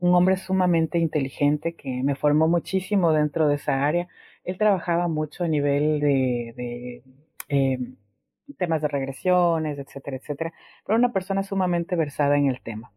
[0.00, 4.08] un hombre sumamente inteligente que me formó muchísimo dentro de esa área.
[4.42, 7.04] Él trabajaba mucho a nivel de,
[7.48, 7.94] em,
[8.58, 10.52] temas de regresiones, etcétera, etcétera,
[10.84, 12.92] pero una persona sumamente versada en el tema.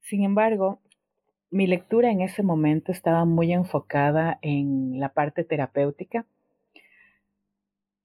[0.00, 0.80] Sin embargo,
[1.50, 6.26] mi lectura en ese momento estaba muy enfocada en la parte terapéutica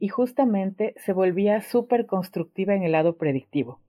[0.01, 3.79] y justamente se volvía súper constructiva en el lado predictivo.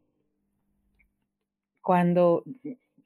[1.80, 2.44] Cuando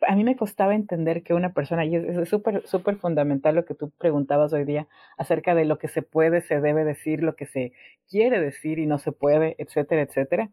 [0.09, 3.75] a mí me costaba entender que una persona, y es súper, súper fundamental lo que
[3.75, 7.47] tú preguntabas hoy día acerca de lo que se puede, se debe decir, lo que
[7.47, 7.73] se
[8.11, 10.51] quiere decir y no se puede, etcétera, etcétera.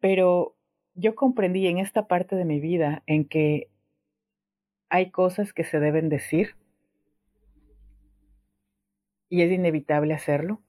[0.00, 0.54] Pero
[0.94, 3.68] yo comprendí en esta parte de mi vida en que
[4.88, 6.56] hay cosas que se deben decir
[9.28, 10.62] y es inevitable hacerlo,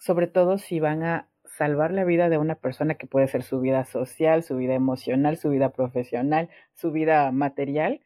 [0.00, 3.60] sobre todo si van a salvar la vida de una persona que puede ser su
[3.60, 8.00] vida social, su vida emocional, su vida profesional, su vida material.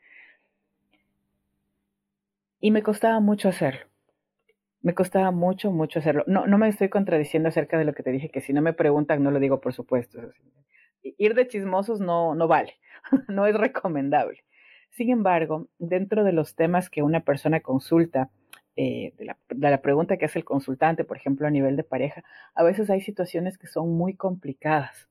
[2.61, 3.87] Y me costaba mucho hacerlo.
[4.83, 6.25] Me costaba mucho, mucho hacerlo.
[6.27, 8.73] No, no me estoy contradiciendo acerca de lo que te dije, que si no me
[8.73, 10.19] preguntan, no lo digo por supuesto.
[11.03, 12.75] Ir de chismosos no, no vale,
[13.29, 14.43] no es recomendable.
[14.91, 18.31] Sin embargo, dentro de los temas que una persona consulta,
[18.77, 22.65] eh, de, la, pregunta que hace el consultante, por ejemplo, a nivel de pareja, a
[22.65, 25.09] veces hay situaciones que son muy complicadas,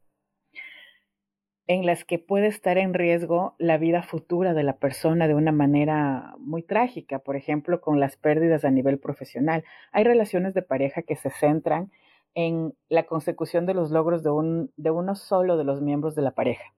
[1.68, 5.54] en las que puede estar en riesgo la vida futura de la persona de una
[5.54, 9.64] manera muy trágica, por ejemplo, con las pérdidas a nivel profesional.
[9.94, 11.92] Hay relaciones de pareja que se centran
[12.36, 16.24] en la consecución de los logros de, un, de uno solo de los miembros de
[16.24, 16.74] la pareja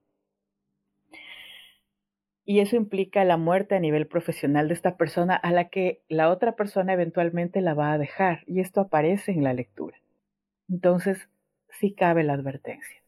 [2.46, 6.30] y eso implica la muerte a nivel profesional de esta persona a la que la
[6.30, 9.98] otra persona eventualmente la va a dejar y esto aparece en la lectura.
[10.70, 11.28] Entonces,
[11.68, 13.02] sí cabe la advertencia.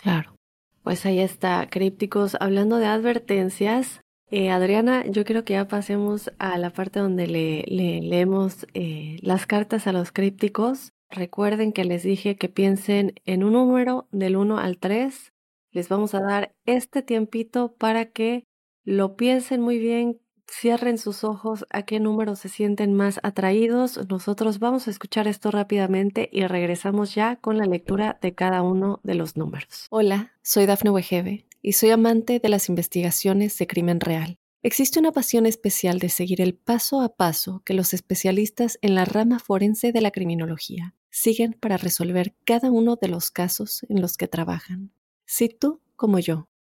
[0.00, 0.36] Claro.
[0.84, 2.36] Pues ahí está, crípticos.
[2.40, 7.64] Hablando de advertencias, eh, Adriana, yo quiero que ya pasemos a la parte donde le,
[7.66, 10.92] leemos eh, las cartas a los crípticos.
[11.10, 15.32] Recuerden que les dije que piensen en un número del 1 al 3.
[15.72, 18.44] Les vamos a dar este tiempito para que
[18.88, 20.18] lo piensen muy bien,
[20.50, 24.00] cierren sus ojos a qué número se sienten más atraídos.
[24.08, 29.00] Nosotros vamos a escuchar esto rápidamente y regresamos ya con la lectura de cada uno
[29.02, 29.88] de los números.
[29.90, 34.38] Hola, soy Dafne Wegebe y soy amante de las investigaciones de crimen real.
[34.62, 39.04] Existe una pasión especial de seguir el paso a paso que los especialistas en la
[39.04, 44.16] rama forense de la criminología siguen para resolver cada uno de los casos en los
[44.16, 44.92] que trabajan.
[45.26, 46.48] Si tú, como yo,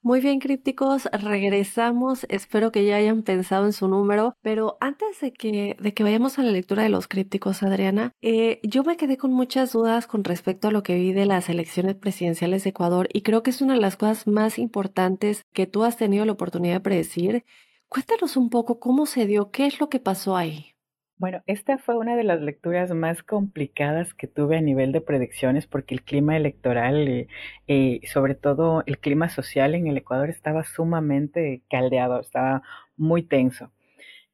[0.00, 2.24] Muy bien, crípticos, regresamos.
[2.28, 6.38] Espero que ya hayan pensado en su número, pero antes de que, de que vayamos
[6.38, 10.24] a la lectura de los crípticos, Adriana, eh, yo me quedé con muchas dudas con
[10.24, 13.60] respecto a lo que vi de las elecciones presidenciales de Ecuador y creo que es
[13.60, 17.44] una de las cosas más importantes que tú has tenido la oportunidad de predecir.
[17.88, 20.77] Cuéntanos un poco cómo se dio, qué es lo que pasó ahí.
[21.18, 25.66] Bueno, esta fue una de las lecturas más complicadas que tuve a nivel de predicciones
[25.66, 27.28] porque el clima electoral y eh,
[27.66, 32.62] eh, sobre todo el clima social en el Ecuador estaba sumamente caldeado, estaba
[32.96, 33.72] muy tenso.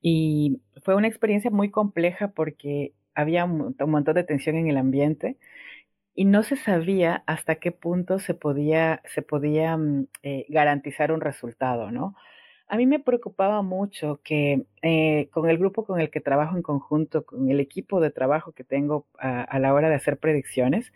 [0.03, 5.38] Y fue una experiencia muy compleja porque había un, montón de tensión en el ambiente
[6.14, 11.23] y no se sabía hasta qué punto se podía, se podía mm, eh, garantizar un
[11.23, 12.14] resultado, ¿no?
[12.66, 16.62] A mí me preocupaba mucho que eh, con el grupo con el que trabajo en
[16.62, 20.92] conjunto, con el equipo de trabajo que tengo a, la hora de hacer predicciones,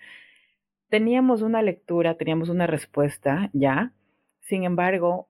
[0.88, 3.92] teníamos una lectura, teníamos una respuesta ya.
[4.40, 5.28] Sin embargo,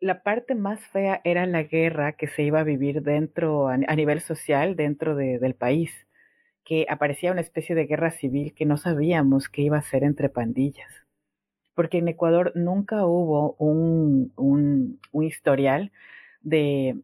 [0.00, 4.20] la parte más fea era la guerra que se iba a vivir dentro, a, nivel
[4.20, 6.06] social, dentro del país,
[6.64, 10.28] que aparecía una especie de guerra civil que no sabíamos qué iba a ser entre
[10.28, 11.09] pandillas
[11.74, 15.92] porque en Ecuador nunca hubo un, un, historial
[16.42, 17.00] de,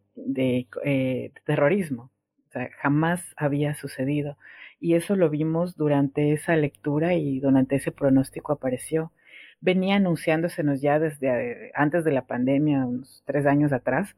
[0.85, 2.11] eh, terrorismo,
[2.49, 4.37] o sea, jamás había sucedido.
[4.81, 9.13] Y eso lo vimos durante esa lectura y durante ese pronóstico apareció.
[9.61, 14.15] Venía anunciándosenos ya desde eh, antes de la pandemia, unos tres años atrás,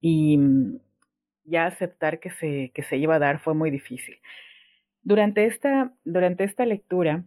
[0.00, 0.78] y mm,
[1.44, 4.18] ya aceptar que se, que se iba a dar fue muy difícil.
[5.02, 7.24] Durante esta, durante esta lectura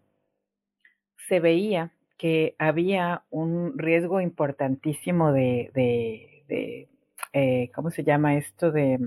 [1.27, 6.89] se veía que había un riesgo importantísimo de, de,
[7.33, 8.71] eh, ¿cómo se llama esto?
[8.71, 8.99] De,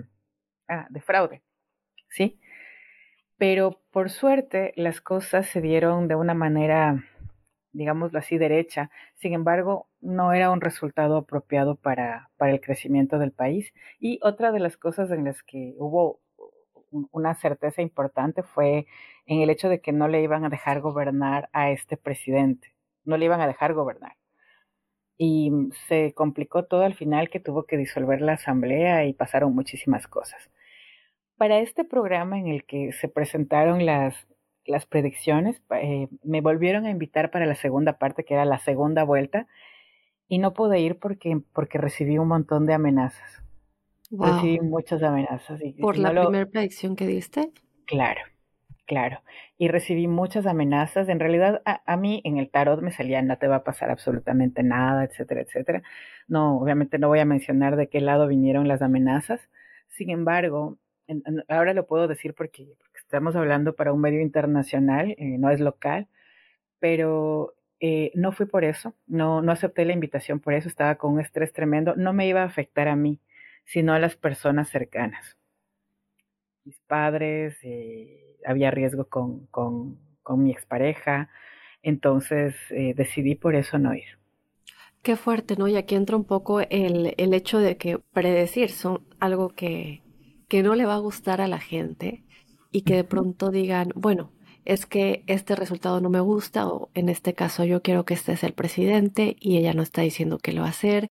[0.68, 1.42] ah, de fraude,
[2.08, 2.40] ¿sí?
[3.36, 7.04] Pero por suerte las cosas se dieron de una manera,
[7.72, 8.90] digámoslo así, derecha.
[9.16, 13.74] Sin embargo, no era un resultado apropiado para, para el crecimiento del país.
[14.00, 16.20] Y otra de las cosas en las que hubo
[17.10, 18.86] una certeza importante fue
[19.26, 22.71] en el hecho de que no le iban a dejar gobernar a este presidente
[23.04, 24.16] no le iban a dejar gobernar.
[25.18, 25.52] Y
[25.88, 30.50] se complicó todo al final que tuvo que disolver la asamblea y pasaron muchísimas cosas.
[31.36, 34.26] Para este programa en el que se presentaron las,
[34.64, 39.04] las predicciones, eh, me volvieron a invitar para la segunda parte, que era la segunda
[39.04, 39.46] vuelta,
[40.28, 43.42] y no pude ir porque, porque recibí un montón de amenazas.
[44.10, 45.60] Recibí muchas amenazas.
[45.62, 47.52] Y, ¿Por la primera predicción que diste?
[47.86, 48.20] Claro.
[48.92, 49.22] Claro,
[49.56, 51.08] y recibí muchas amenazas.
[51.08, 54.62] En realidad, a, mí en el tarot me salía no te va a pasar absolutamente
[54.62, 55.82] nada, etcétera, etcétera.
[56.28, 59.48] No, obviamente no voy a mencionar de qué lado vinieron las amenazas.
[59.88, 60.76] Sin embargo,
[61.48, 66.06] ahora lo puedo decir porque, estamos hablando para un medio internacional, eh, no es local,
[66.80, 71.14] pero eh, no fui por eso, no, no acepté la invitación por eso, estaba con
[71.14, 73.20] un estrés tremendo, no me iba a afectar a mí,
[73.64, 75.38] sino a las personas cercanas.
[76.64, 81.30] Mis padres, eh, había riesgo con, con, con, mi expareja,
[81.82, 84.18] entonces decidí por eso no ir.
[85.02, 85.66] Qué fuerte, ¿no?
[85.66, 90.02] Y aquí entra un poco el, el hecho de que predecir son algo que,
[90.48, 92.24] que no le va a gustar a la gente
[92.70, 94.32] y que de pronto digan, bueno,
[94.64, 98.36] es que este resultado no me gusta o en este caso yo quiero que este
[98.36, 101.08] sea el presidente y ella no está diciendo que lo va a hacer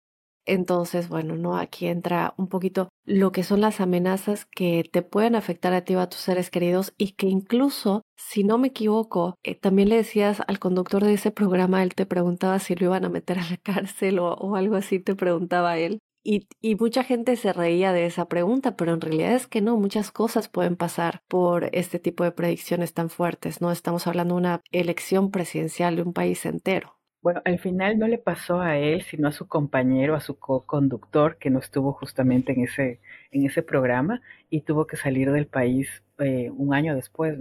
[0.47, 5.35] entonces, bueno, no, aquí entra un poquito lo que son las amenazas que te pueden
[5.35, 9.35] afectar a ti o a tus seres queridos y que incluso, si no me equivoco,
[9.43, 13.05] eh, también le decías al conductor de ese programa, él te preguntaba si lo iban
[13.05, 15.99] a meter a la cárcel o, algo así, te preguntaba él.
[16.25, 19.77] Y, y, mucha gente se reía de esa pregunta, pero en realidad es que no,
[19.77, 23.71] muchas cosas pueden pasar por este tipo de predicciones tan fuertes, ¿no?
[23.71, 26.96] Estamos hablando de una elección presidencial de un país entero.
[27.27, 31.39] Bueno, al final no le pasó a él, sino a su compañero, a su co-conductor,
[31.39, 33.01] que no estuvo justamente en ese,
[33.33, 37.37] en ese programa y tuvo que salir del país eh, un año después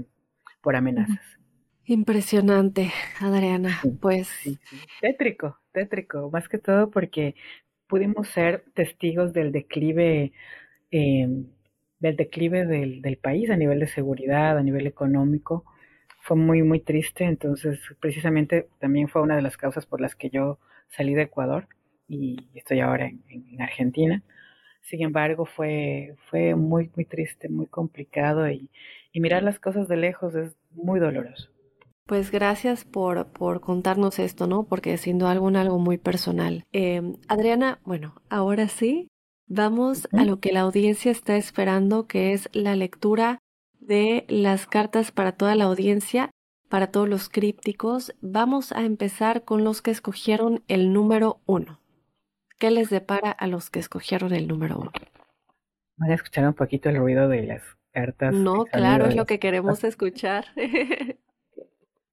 [0.64, 1.22] por amenazas.
[1.86, 3.80] Impresionante, Adriana.
[4.02, 4.28] pues.
[5.02, 7.36] Tétrico, tétrico, más que todo porque
[7.86, 10.34] pudimos ser testigos del declive,
[10.90, 11.46] em,
[12.00, 15.64] del declive del, del país a nivel de seguridad, a nivel económico
[16.26, 17.24] fue muy, muy triste.
[17.24, 20.58] Entonces, precisamente también fue una de las causas por las que yo
[20.90, 21.68] salí de Ecuador
[22.08, 24.24] y estoy ahora en, Argentina.
[24.82, 28.70] Sin embargo, fue, fue muy, muy triste, muy complicado y,
[29.14, 31.50] mirar las cosas de lejos es muy doloroso.
[32.06, 34.64] Pues gracias por, por contarnos esto, ¿no?
[34.64, 36.66] Porque siendo algo, algo muy personal.
[36.74, 39.08] Em, Adriana, bueno, ahora sí,
[39.48, 43.40] vamos a lo que la audiencia está esperando, que es la lectura
[43.88, 46.32] de las cartas para toda la audiencia,
[46.70, 48.16] para todos los crípticos.
[48.22, 51.80] Vamos a empezar con los que escogieron el número uno.
[52.58, 54.92] ¿Qué les depara a los que escogieron el número uno?
[55.98, 58.34] Van a escuchar un poquito el ruido de las cartas.
[58.34, 60.46] No, claro, es lo que queremos escuchar.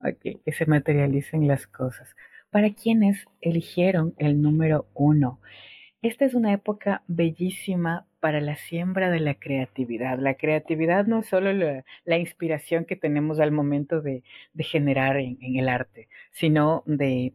[0.01, 2.15] ok, que se materialicen las cosas.
[2.51, 5.41] Para quienes eligieron el número uno,
[6.03, 10.17] esta es una época bellísima para la siembra de la creatividad.
[10.17, 14.23] La creatividad no es solo la, inspiración que tenemos al momento de,
[14.59, 17.35] generar en, el arte, sino de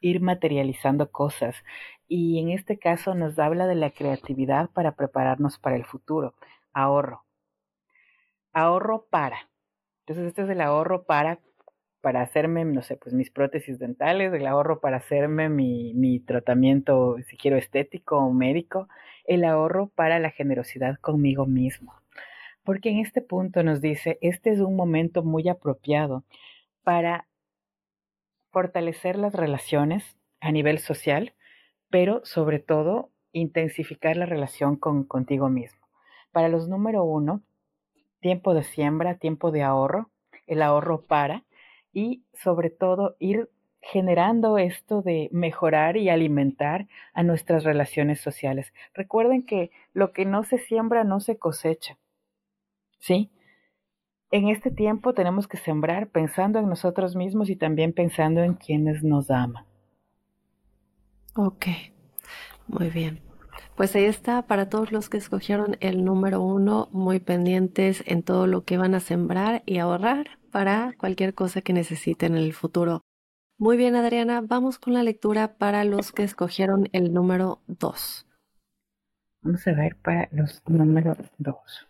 [0.00, 1.56] ir materializando cosas.
[2.06, 6.36] Y en este caso nos habla de la creatividad para prepararnos para el futuro.
[6.72, 7.24] Ahorro.
[8.52, 9.50] Ahorro para.
[10.06, 11.40] Entonces este es el ahorro para
[12.00, 17.16] para hacerme, no sé, pues mis prótesis dentales, el ahorro para hacerme mi, mi tratamiento,
[17.26, 18.88] si quiero, estético o médico,
[19.28, 21.94] el ahorro para la generosidad conmigo mismo.
[22.64, 26.24] Porque en este punto nos dice, este es un momento muy apropiado
[26.82, 27.28] para
[28.50, 31.34] fortalecer las relaciones a nivel social,
[31.90, 35.86] pero sobre todo intensificar la relación con contigo mismo.
[36.32, 37.42] Para los número uno,
[38.20, 40.10] tiempo de siembra, tiempo de ahorro,
[40.46, 41.44] el ahorro para
[41.92, 43.50] y sobre todo ir
[43.80, 48.72] generando esto de mejorar y alimentar a nuestras relaciones sociales.
[48.94, 51.98] Recuerden que lo que no se siembra no se cosecha.
[52.98, 53.30] ¿Sí?
[54.30, 59.02] En este tiempo tenemos que sembrar pensando en nosotros mismos y también pensando en quienes
[59.02, 59.64] nos aman.
[61.34, 61.66] Ok,
[62.66, 63.20] muy bien.
[63.74, 68.46] Pues ahí está para todos los que escogieron el número uno, muy pendientes en todo
[68.46, 73.02] lo que van a sembrar y ahorrar para cualquier cosa que necesiten en el futuro.
[73.60, 78.24] Muy bien, Adriana, vamos con la lectura para los que escogieron el número 2.
[79.42, 81.88] Vamos a ver para los números 2.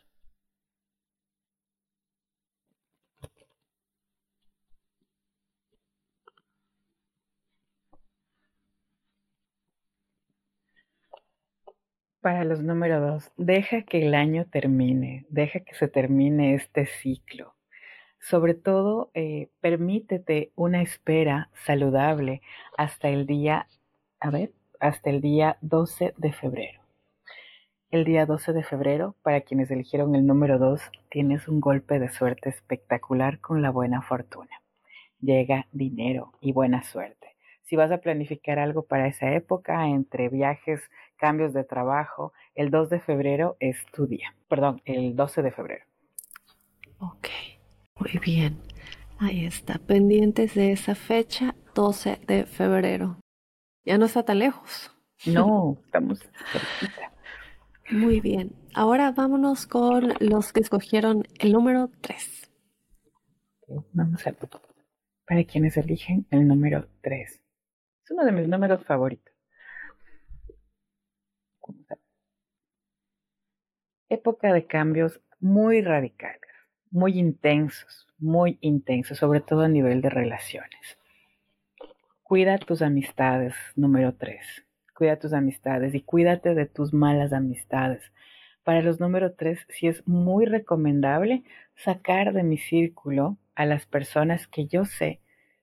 [12.23, 17.58] Para los números 2, deja que el año termine, deja que se termine este ciclo
[18.29, 22.43] sobre todo, eh, permítete una espera saludable
[22.77, 23.69] hasta el día,
[24.21, 26.83] a ver, hasta el día 12 de febrero.
[27.91, 30.79] El día 12 de febrero, para quienes eligieron el número 2,
[31.11, 34.61] tienes un golpe de suerte espectacular con la buena fortuna.
[35.21, 37.35] Llega dinero y buena suerte.
[37.63, 40.83] Si vas a planificar algo para esa época, entre viajes,
[41.17, 44.35] cambios de trabajo, el 2 de febrero es tu día.
[44.49, 45.85] Perdón, el 12 de febrero.
[46.99, 47.29] Ok.
[47.99, 48.61] Muy bien,
[49.19, 53.21] ahí está, pendientes de esa fecha, 12 de febrero.
[53.85, 54.91] Ya no está tan lejos.
[55.27, 57.13] No, estamos cerquita.
[57.91, 58.53] Muy bien.
[58.75, 62.51] Ahora vámonos con los que escogieron el número 3.
[63.93, 64.33] Vamos a
[65.27, 67.31] para quienes eligen el número 3.
[68.05, 69.35] Es uno de mis números favoritos.
[74.09, 76.48] Época de cambios muy radicales,
[76.91, 80.99] muy intensos, muy intensos, sobre todo a nivel de relaciones.
[82.23, 84.65] Cuida tus amistades, número 3.
[84.95, 88.03] Cuida tus amistades y cuídate de tus malas amistades.
[88.65, 94.47] Para los número 3, sí es muy recomendable sacar de mi círculo a las personas
[94.47, 95.21] que yo sé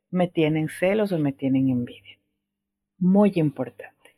[0.09, 2.17] me tienen celos o me tienen envidia.
[2.97, 4.15] Muy importante.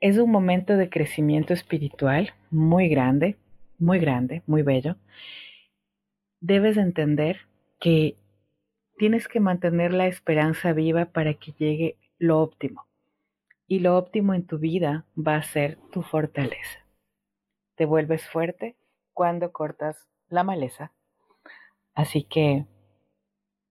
[0.00, 3.36] Es un momento de crecimiento espiritual muy grande,
[3.80, 4.96] muy grande, muy bello.
[6.40, 7.48] Debes entender
[7.80, 8.16] que
[8.98, 12.86] tienes que mantener la esperanza viva para que llegue lo óptimo.
[13.66, 16.84] Y lo óptimo en tu vida va a ser tu fortaleza.
[17.76, 18.76] Te vuelves fuerte
[19.14, 20.92] cuando cortas la maleza.
[21.94, 22.66] Así que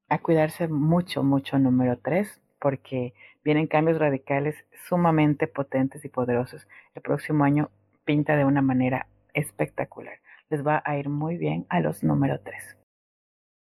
[0.09, 6.67] a cuidarse mucho, mucho número tres porque vienen cambios radicales sumamente potentes y poderosos.
[6.95, 7.69] El próximo año
[8.03, 10.19] pinta de una manera espectacular.
[10.49, 12.77] Les va a ir muy bien a los número 3.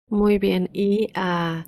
[0.09, 1.65] Muy bien, y a,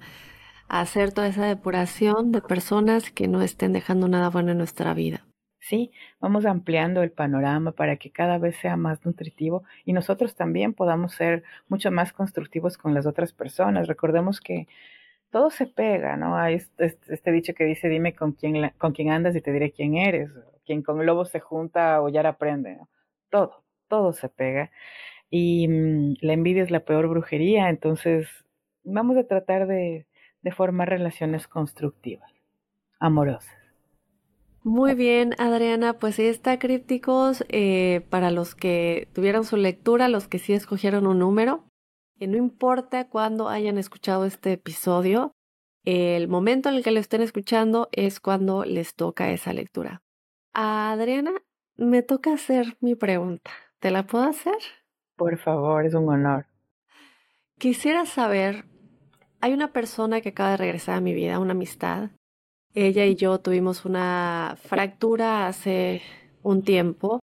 [0.69, 5.25] hacer toda esa depuración de personas que no estén dejando nada bueno en nuestra vida.
[5.59, 10.73] Sí, vamos ampliando el panorama para que cada vez sea más nutritivo y nosotros también
[10.73, 13.87] podamos ser mucho más constructivos con las otras personas.
[13.87, 14.67] Recordemos que
[15.31, 16.37] todo se pega, ¿no?
[16.37, 19.71] Hay este, este, dicho que dice, dime con quién, con quién andas y te diré
[19.71, 20.31] quién eres.
[20.65, 22.89] Quien con lobos se junta o ya aprende, ¿no?
[23.29, 24.71] Todo, todo se pega.
[25.29, 28.27] Y mm, la envidia es la peor brujería, entonces
[28.83, 30.05] vamos a tratar de,
[30.55, 32.31] formar relaciones constructivas,
[32.99, 33.53] amorosas.
[34.63, 37.45] Muy bien, Adriana, pues sí está crípticos.
[37.49, 41.65] Eh, para los que tuvieron su lectura, los que sí escogieron un número,
[42.17, 45.33] que no importa cuándo hayan escuchado este episodio,
[45.85, 50.01] el momento en el que lo estén escuchando es cuando les toca esa lectura.
[50.53, 51.31] Adriana,
[51.77, 53.51] me toca hacer mi pregunta.
[53.79, 54.57] ¿Te la puedo hacer?
[55.15, 56.47] Por favor, es un honor.
[57.57, 58.65] Quisiera saber,
[59.39, 62.09] hay una persona que acaba de regresar a mi vida, una amistad.
[62.73, 66.01] Ella y yo tuvimos una fractura hace
[66.43, 67.19] un tiempo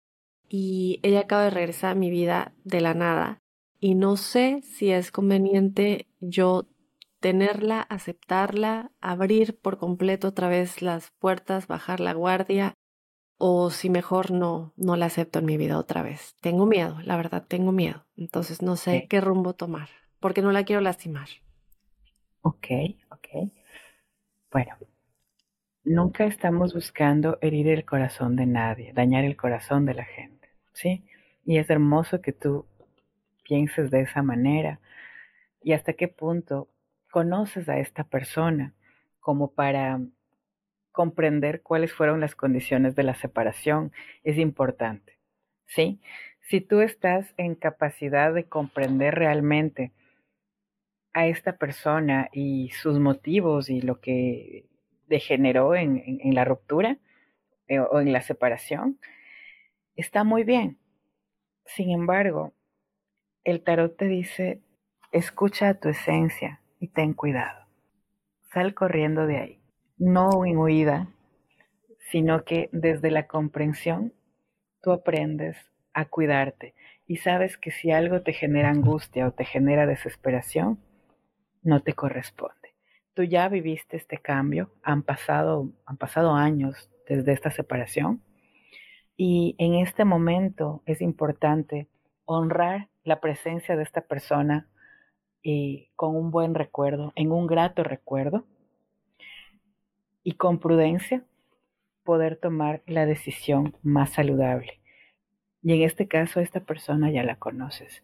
[0.50, 3.40] y ella acaba de regresar a mi vida de la nada
[3.80, 6.68] y no sé si es conveniente yo
[7.20, 12.74] tenerla, aceptarla, abrir por completo otra vez las puertas, bajar la guardia
[13.44, 16.36] o si mejor no, no la acepto en mi vida otra vez.
[16.42, 18.06] Tengo miedo, la verdad, tengo miedo.
[18.16, 19.90] Entonces no sé qué rumbo tomar,
[20.20, 21.28] porque no la quiero lastimar.
[22.44, 22.68] Ok,
[23.10, 23.52] ok.
[24.52, 24.76] Bueno,
[25.84, 31.04] nunca estamos buscando herir el corazón de nadie, dañar el corazón de la gente, ¿sí?
[31.44, 32.68] Y es hermoso que tú
[33.44, 34.80] pienses de esa manera
[35.64, 36.70] y hasta qué punto
[37.10, 38.76] conoces a esta persona
[39.20, 40.00] como para
[40.92, 43.92] comprender cuáles fueron las condiciones de la separación
[44.24, 45.18] es importante.
[45.66, 46.02] ¿Sí?
[46.42, 49.92] Si tú estás en capacidad de comprender realmente
[51.14, 54.66] a esta persona y sus motivos y lo que
[55.08, 56.98] degeneró en, la ruptura
[57.68, 59.00] eh, o en la separación,
[59.96, 60.78] está muy bien.
[61.66, 62.54] Sin embargo,
[63.44, 64.62] el tarot te dice,
[65.12, 67.66] escucha a tu esencia y ten cuidado.
[68.54, 69.61] Sal corriendo de ahí.
[70.04, 71.10] No en huida,
[72.10, 74.14] sino que desde la comprensión
[74.82, 75.56] tú aprendes
[75.94, 76.74] a cuidarte
[77.06, 80.80] y sabes que si algo te genera angustia o te genera desesperación,
[81.62, 82.74] no te corresponde.
[83.14, 88.24] Tú ya viviste este cambio, han pasado, han pasado años desde esta separación
[89.16, 91.88] y en este momento es importante
[92.26, 94.68] honrar la presencia de esta persona
[95.44, 98.48] y con un buen recuerdo, en un grato recuerdo,
[100.24, 101.24] y con prudencia
[102.04, 104.80] poder tomar la decisión más saludable.
[105.64, 108.04] Y en este caso, esta persona ya la conoces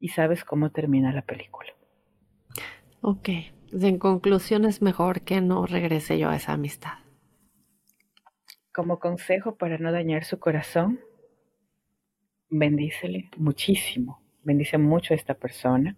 [0.00, 1.72] y sabes cómo termina la película.
[3.00, 3.28] Ok,
[3.72, 6.94] en conclusión es mejor que no regrese yo a esa amistad.
[8.72, 11.00] Como consejo para no dañar su corazón,
[12.48, 15.96] bendícele muchísimo, bendice mucho a esta persona.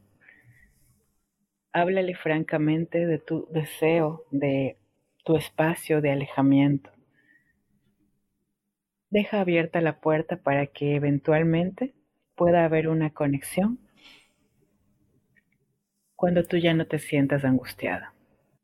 [1.72, 4.79] Háblale francamente de tu deseo, de
[5.30, 6.90] tu espacio de alejamiento.
[9.10, 11.94] Deja abierta la puerta para que eventualmente
[12.34, 13.78] pueda haber una conexión
[16.16, 18.12] cuando tú ya no te sientas angustiada.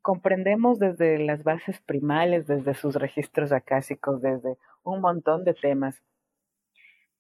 [0.03, 6.03] Comprendemos desde las bases primales, desde sus registros acásicos, desde un montón de temas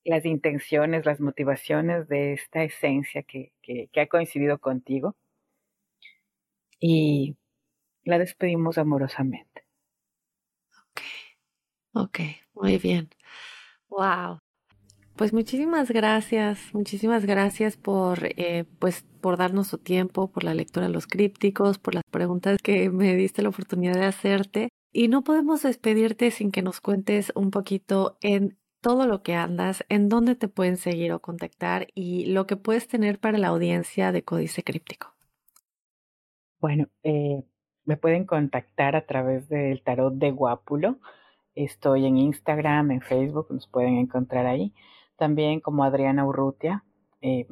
[0.02, 5.14] las intenciones, las motivaciones de esta esencia que, que ha coincidido contigo
[6.80, 7.36] y
[8.06, 9.66] la despedimos amorosamente.
[10.92, 11.00] Ok,
[11.92, 12.18] ok,
[12.54, 13.10] muy bien.
[13.88, 14.38] Wow.
[15.16, 20.86] Pues muchísimas gracias, muchísimas gracias por, eh, pues, por darnos su tiempo, por la lectura
[20.86, 24.68] de los crípticos, por las preguntas que me diste la oportunidad de hacerte.
[24.92, 29.84] Y no podemos despedirte sin que nos cuentes un poquito en todo lo que andas,
[29.88, 34.12] en dónde te pueden seguir o contactar y lo que puedes tener para la audiencia
[34.12, 35.14] de Códice Críptico.
[36.60, 37.42] Bueno, eh,
[37.86, 40.98] me pueden contactar a través del tarot de Guápulo.
[41.54, 44.74] Estoy en Instagram, en Facebook, nos pueden encontrar ahí
[45.16, 46.84] también como Adriana Urrutia.
[47.22, 47.46] Eh,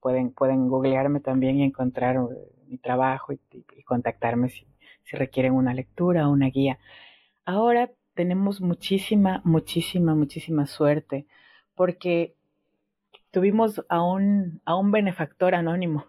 [0.00, 2.18] pueden, pueden googlearme también y encontrar eh,
[2.66, 3.40] mi trabajo y,
[3.84, 4.66] contactarme si,
[5.04, 6.78] si, requieren una lectura o una guía.
[7.44, 11.26] Ahora tenemos muchísima, muchísima, muchísima suerte
[11.74, 12.34] porque
[13.30, 16.04] tuvimos a un, a un benefactor anónimo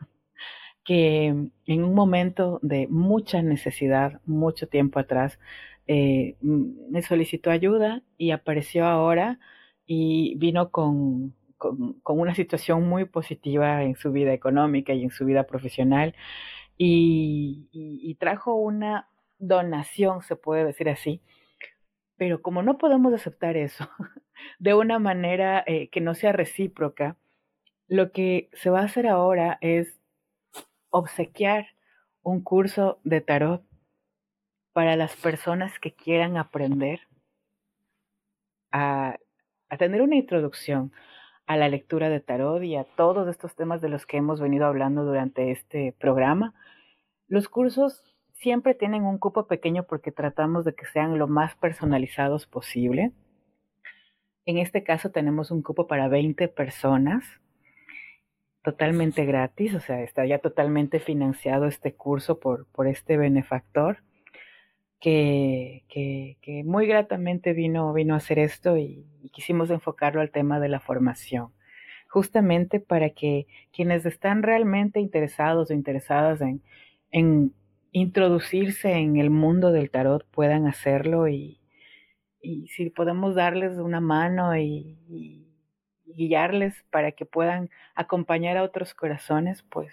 [0.90, 5.38] que en un momento de mucha necesidad, mucho tiempo atrás,
[5.86, 9.38] eh, me solicitó ayuda y apareció ahora
[9.86, 15.26] y vino con, con, una situación muy positiva en su vida económica y en su
[15.26, 16.16] vida profesional
[16.76, 21.22] y, trajo una donación, se puede decir así,
[22.18, 23.88] pero como no podemos aceptar eso
[24.58, 27.16] de una manera eh, que no sea recíproca,
[27.88, 29.99] lo que se va a hacer ahora es
[30.90, 31.68] obsequiar
[32.22, 33.64] un curso de tarot
[34.74, 37.02] para las personas que quieran aprender
[38.72, 39.18] a
[39.78, 40.92] tener una introducción
[41.50, 44.68] a la lectura de tarot y a todos estos temas de los que hemos venido
[44.68, 46.54] hablando durante este programa.
[47.28, 52.46] Los cursos siempre tienen un cupo pequeño porque tratamos de que sean lo más personalizados
[52.46, 53.14] posible.
[54.46, 57.24] En este caso tenemos un cupo para 20 personas,
[58.64, 64.04] totalmente gratis, o sea, está ya totalmente financiado este curso por, por este benefactor
[65.00, 70.70] que, que, muy gratamente vino, vino a hacer esto y, quisimos enfocarlo al tema de
[70.70, 71.52] la formación,
[72.08, 76.62] justamente para que quienes están realmente interesados o interesadas en,
[77.12, 77.54] en
[77.92, 81.60] introducirse en el mundo del tarot puedan hacerlo y,
[82.42, 85.49] y si podemos darles una mano y, y,
[86.16, 89.92] guiarles para que puedan acompañar a otros corazones, pues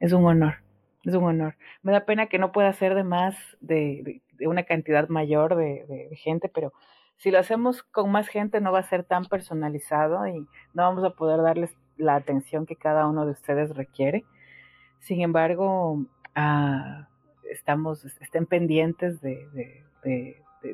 [0.00, 0.56] es un honor,
[1.04, 1.56] es un honor.
[1.82, 6.48] Me da pena que no pueda ser de más de, una cantidad mayor de, gente,
[6.48, 6.72] pero
[7.16, 10.40] si lo hacemos con más gente no va a ser tan personalizado y
[10.74, 14.24] no vamos a poder darles la atención que cada uno de ustedes requiere.
[14.98, 16.04] Sin embargo,
[16.34, 17.08] ah,
[17.52, 19.84] estamos, estén pendientes de,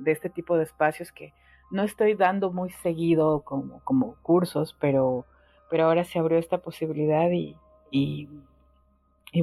[0.06, 1.32] este tipo de espacios que
[1.70, 5.24] no estoy dando muy seguido como, como cursos, pero,
[5.70, 7.56] pero ahora se abrió esta posibilidad y,
[7.90, 8.28] y,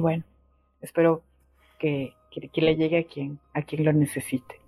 [0.00, 0.24] bueno,
[0.80, 1.22] espero
[1.78, 4.60] que, que, le llegue a quien, a quien lo necesite.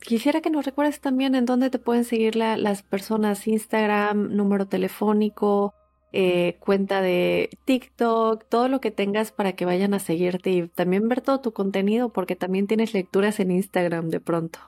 [0.00, 5.74] Quisiera que nos recuerdes también en dónde te pueden seguir las personas, Instagram, número telefónico,
[6.12, 11.08] eh, cuenta de TikTok, todo lo que tengas para que vayan a seguirte y también
[11.08, 14.58] ver todo tu contenido porque también tienes lecturas en Instagram de pronto.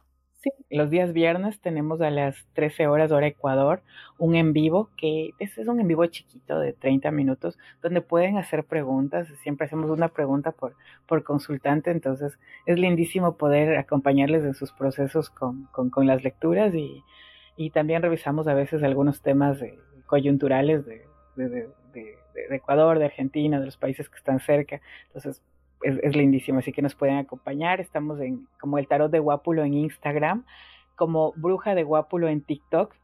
[0.71, 3.83] Los días viernes tenemos a las 13 horas hora Ecuador
[4.19, 8.65] un en vivo que es un en vivo chiquito de 30 minutos donde pueden hacer
[8.65, 9.29] preguntas.
[9.43, 10.77] Siempre hacemos una pregunta por,
[11.07, 17.03] por consultante, entonces es lindísimo poder acompañarles en sus procesos con, con, las lecturas y,
[17.57, 19.59] y, también revisamos a veces algunos temas
[20.07, 24.81] coyunturales de, de, de, de Ecuador, de Argentina, de los países que están cerca.
[25.07, 25.43] Entonces
[25.83, 27.81] es, lindísimo, así que nos pueden acompañar.
[27.81, 30.45] Estamos en como el tarot de Guápulo en Instagram,
[30.97, 32.95] como Bruja de Guápulo en TikTok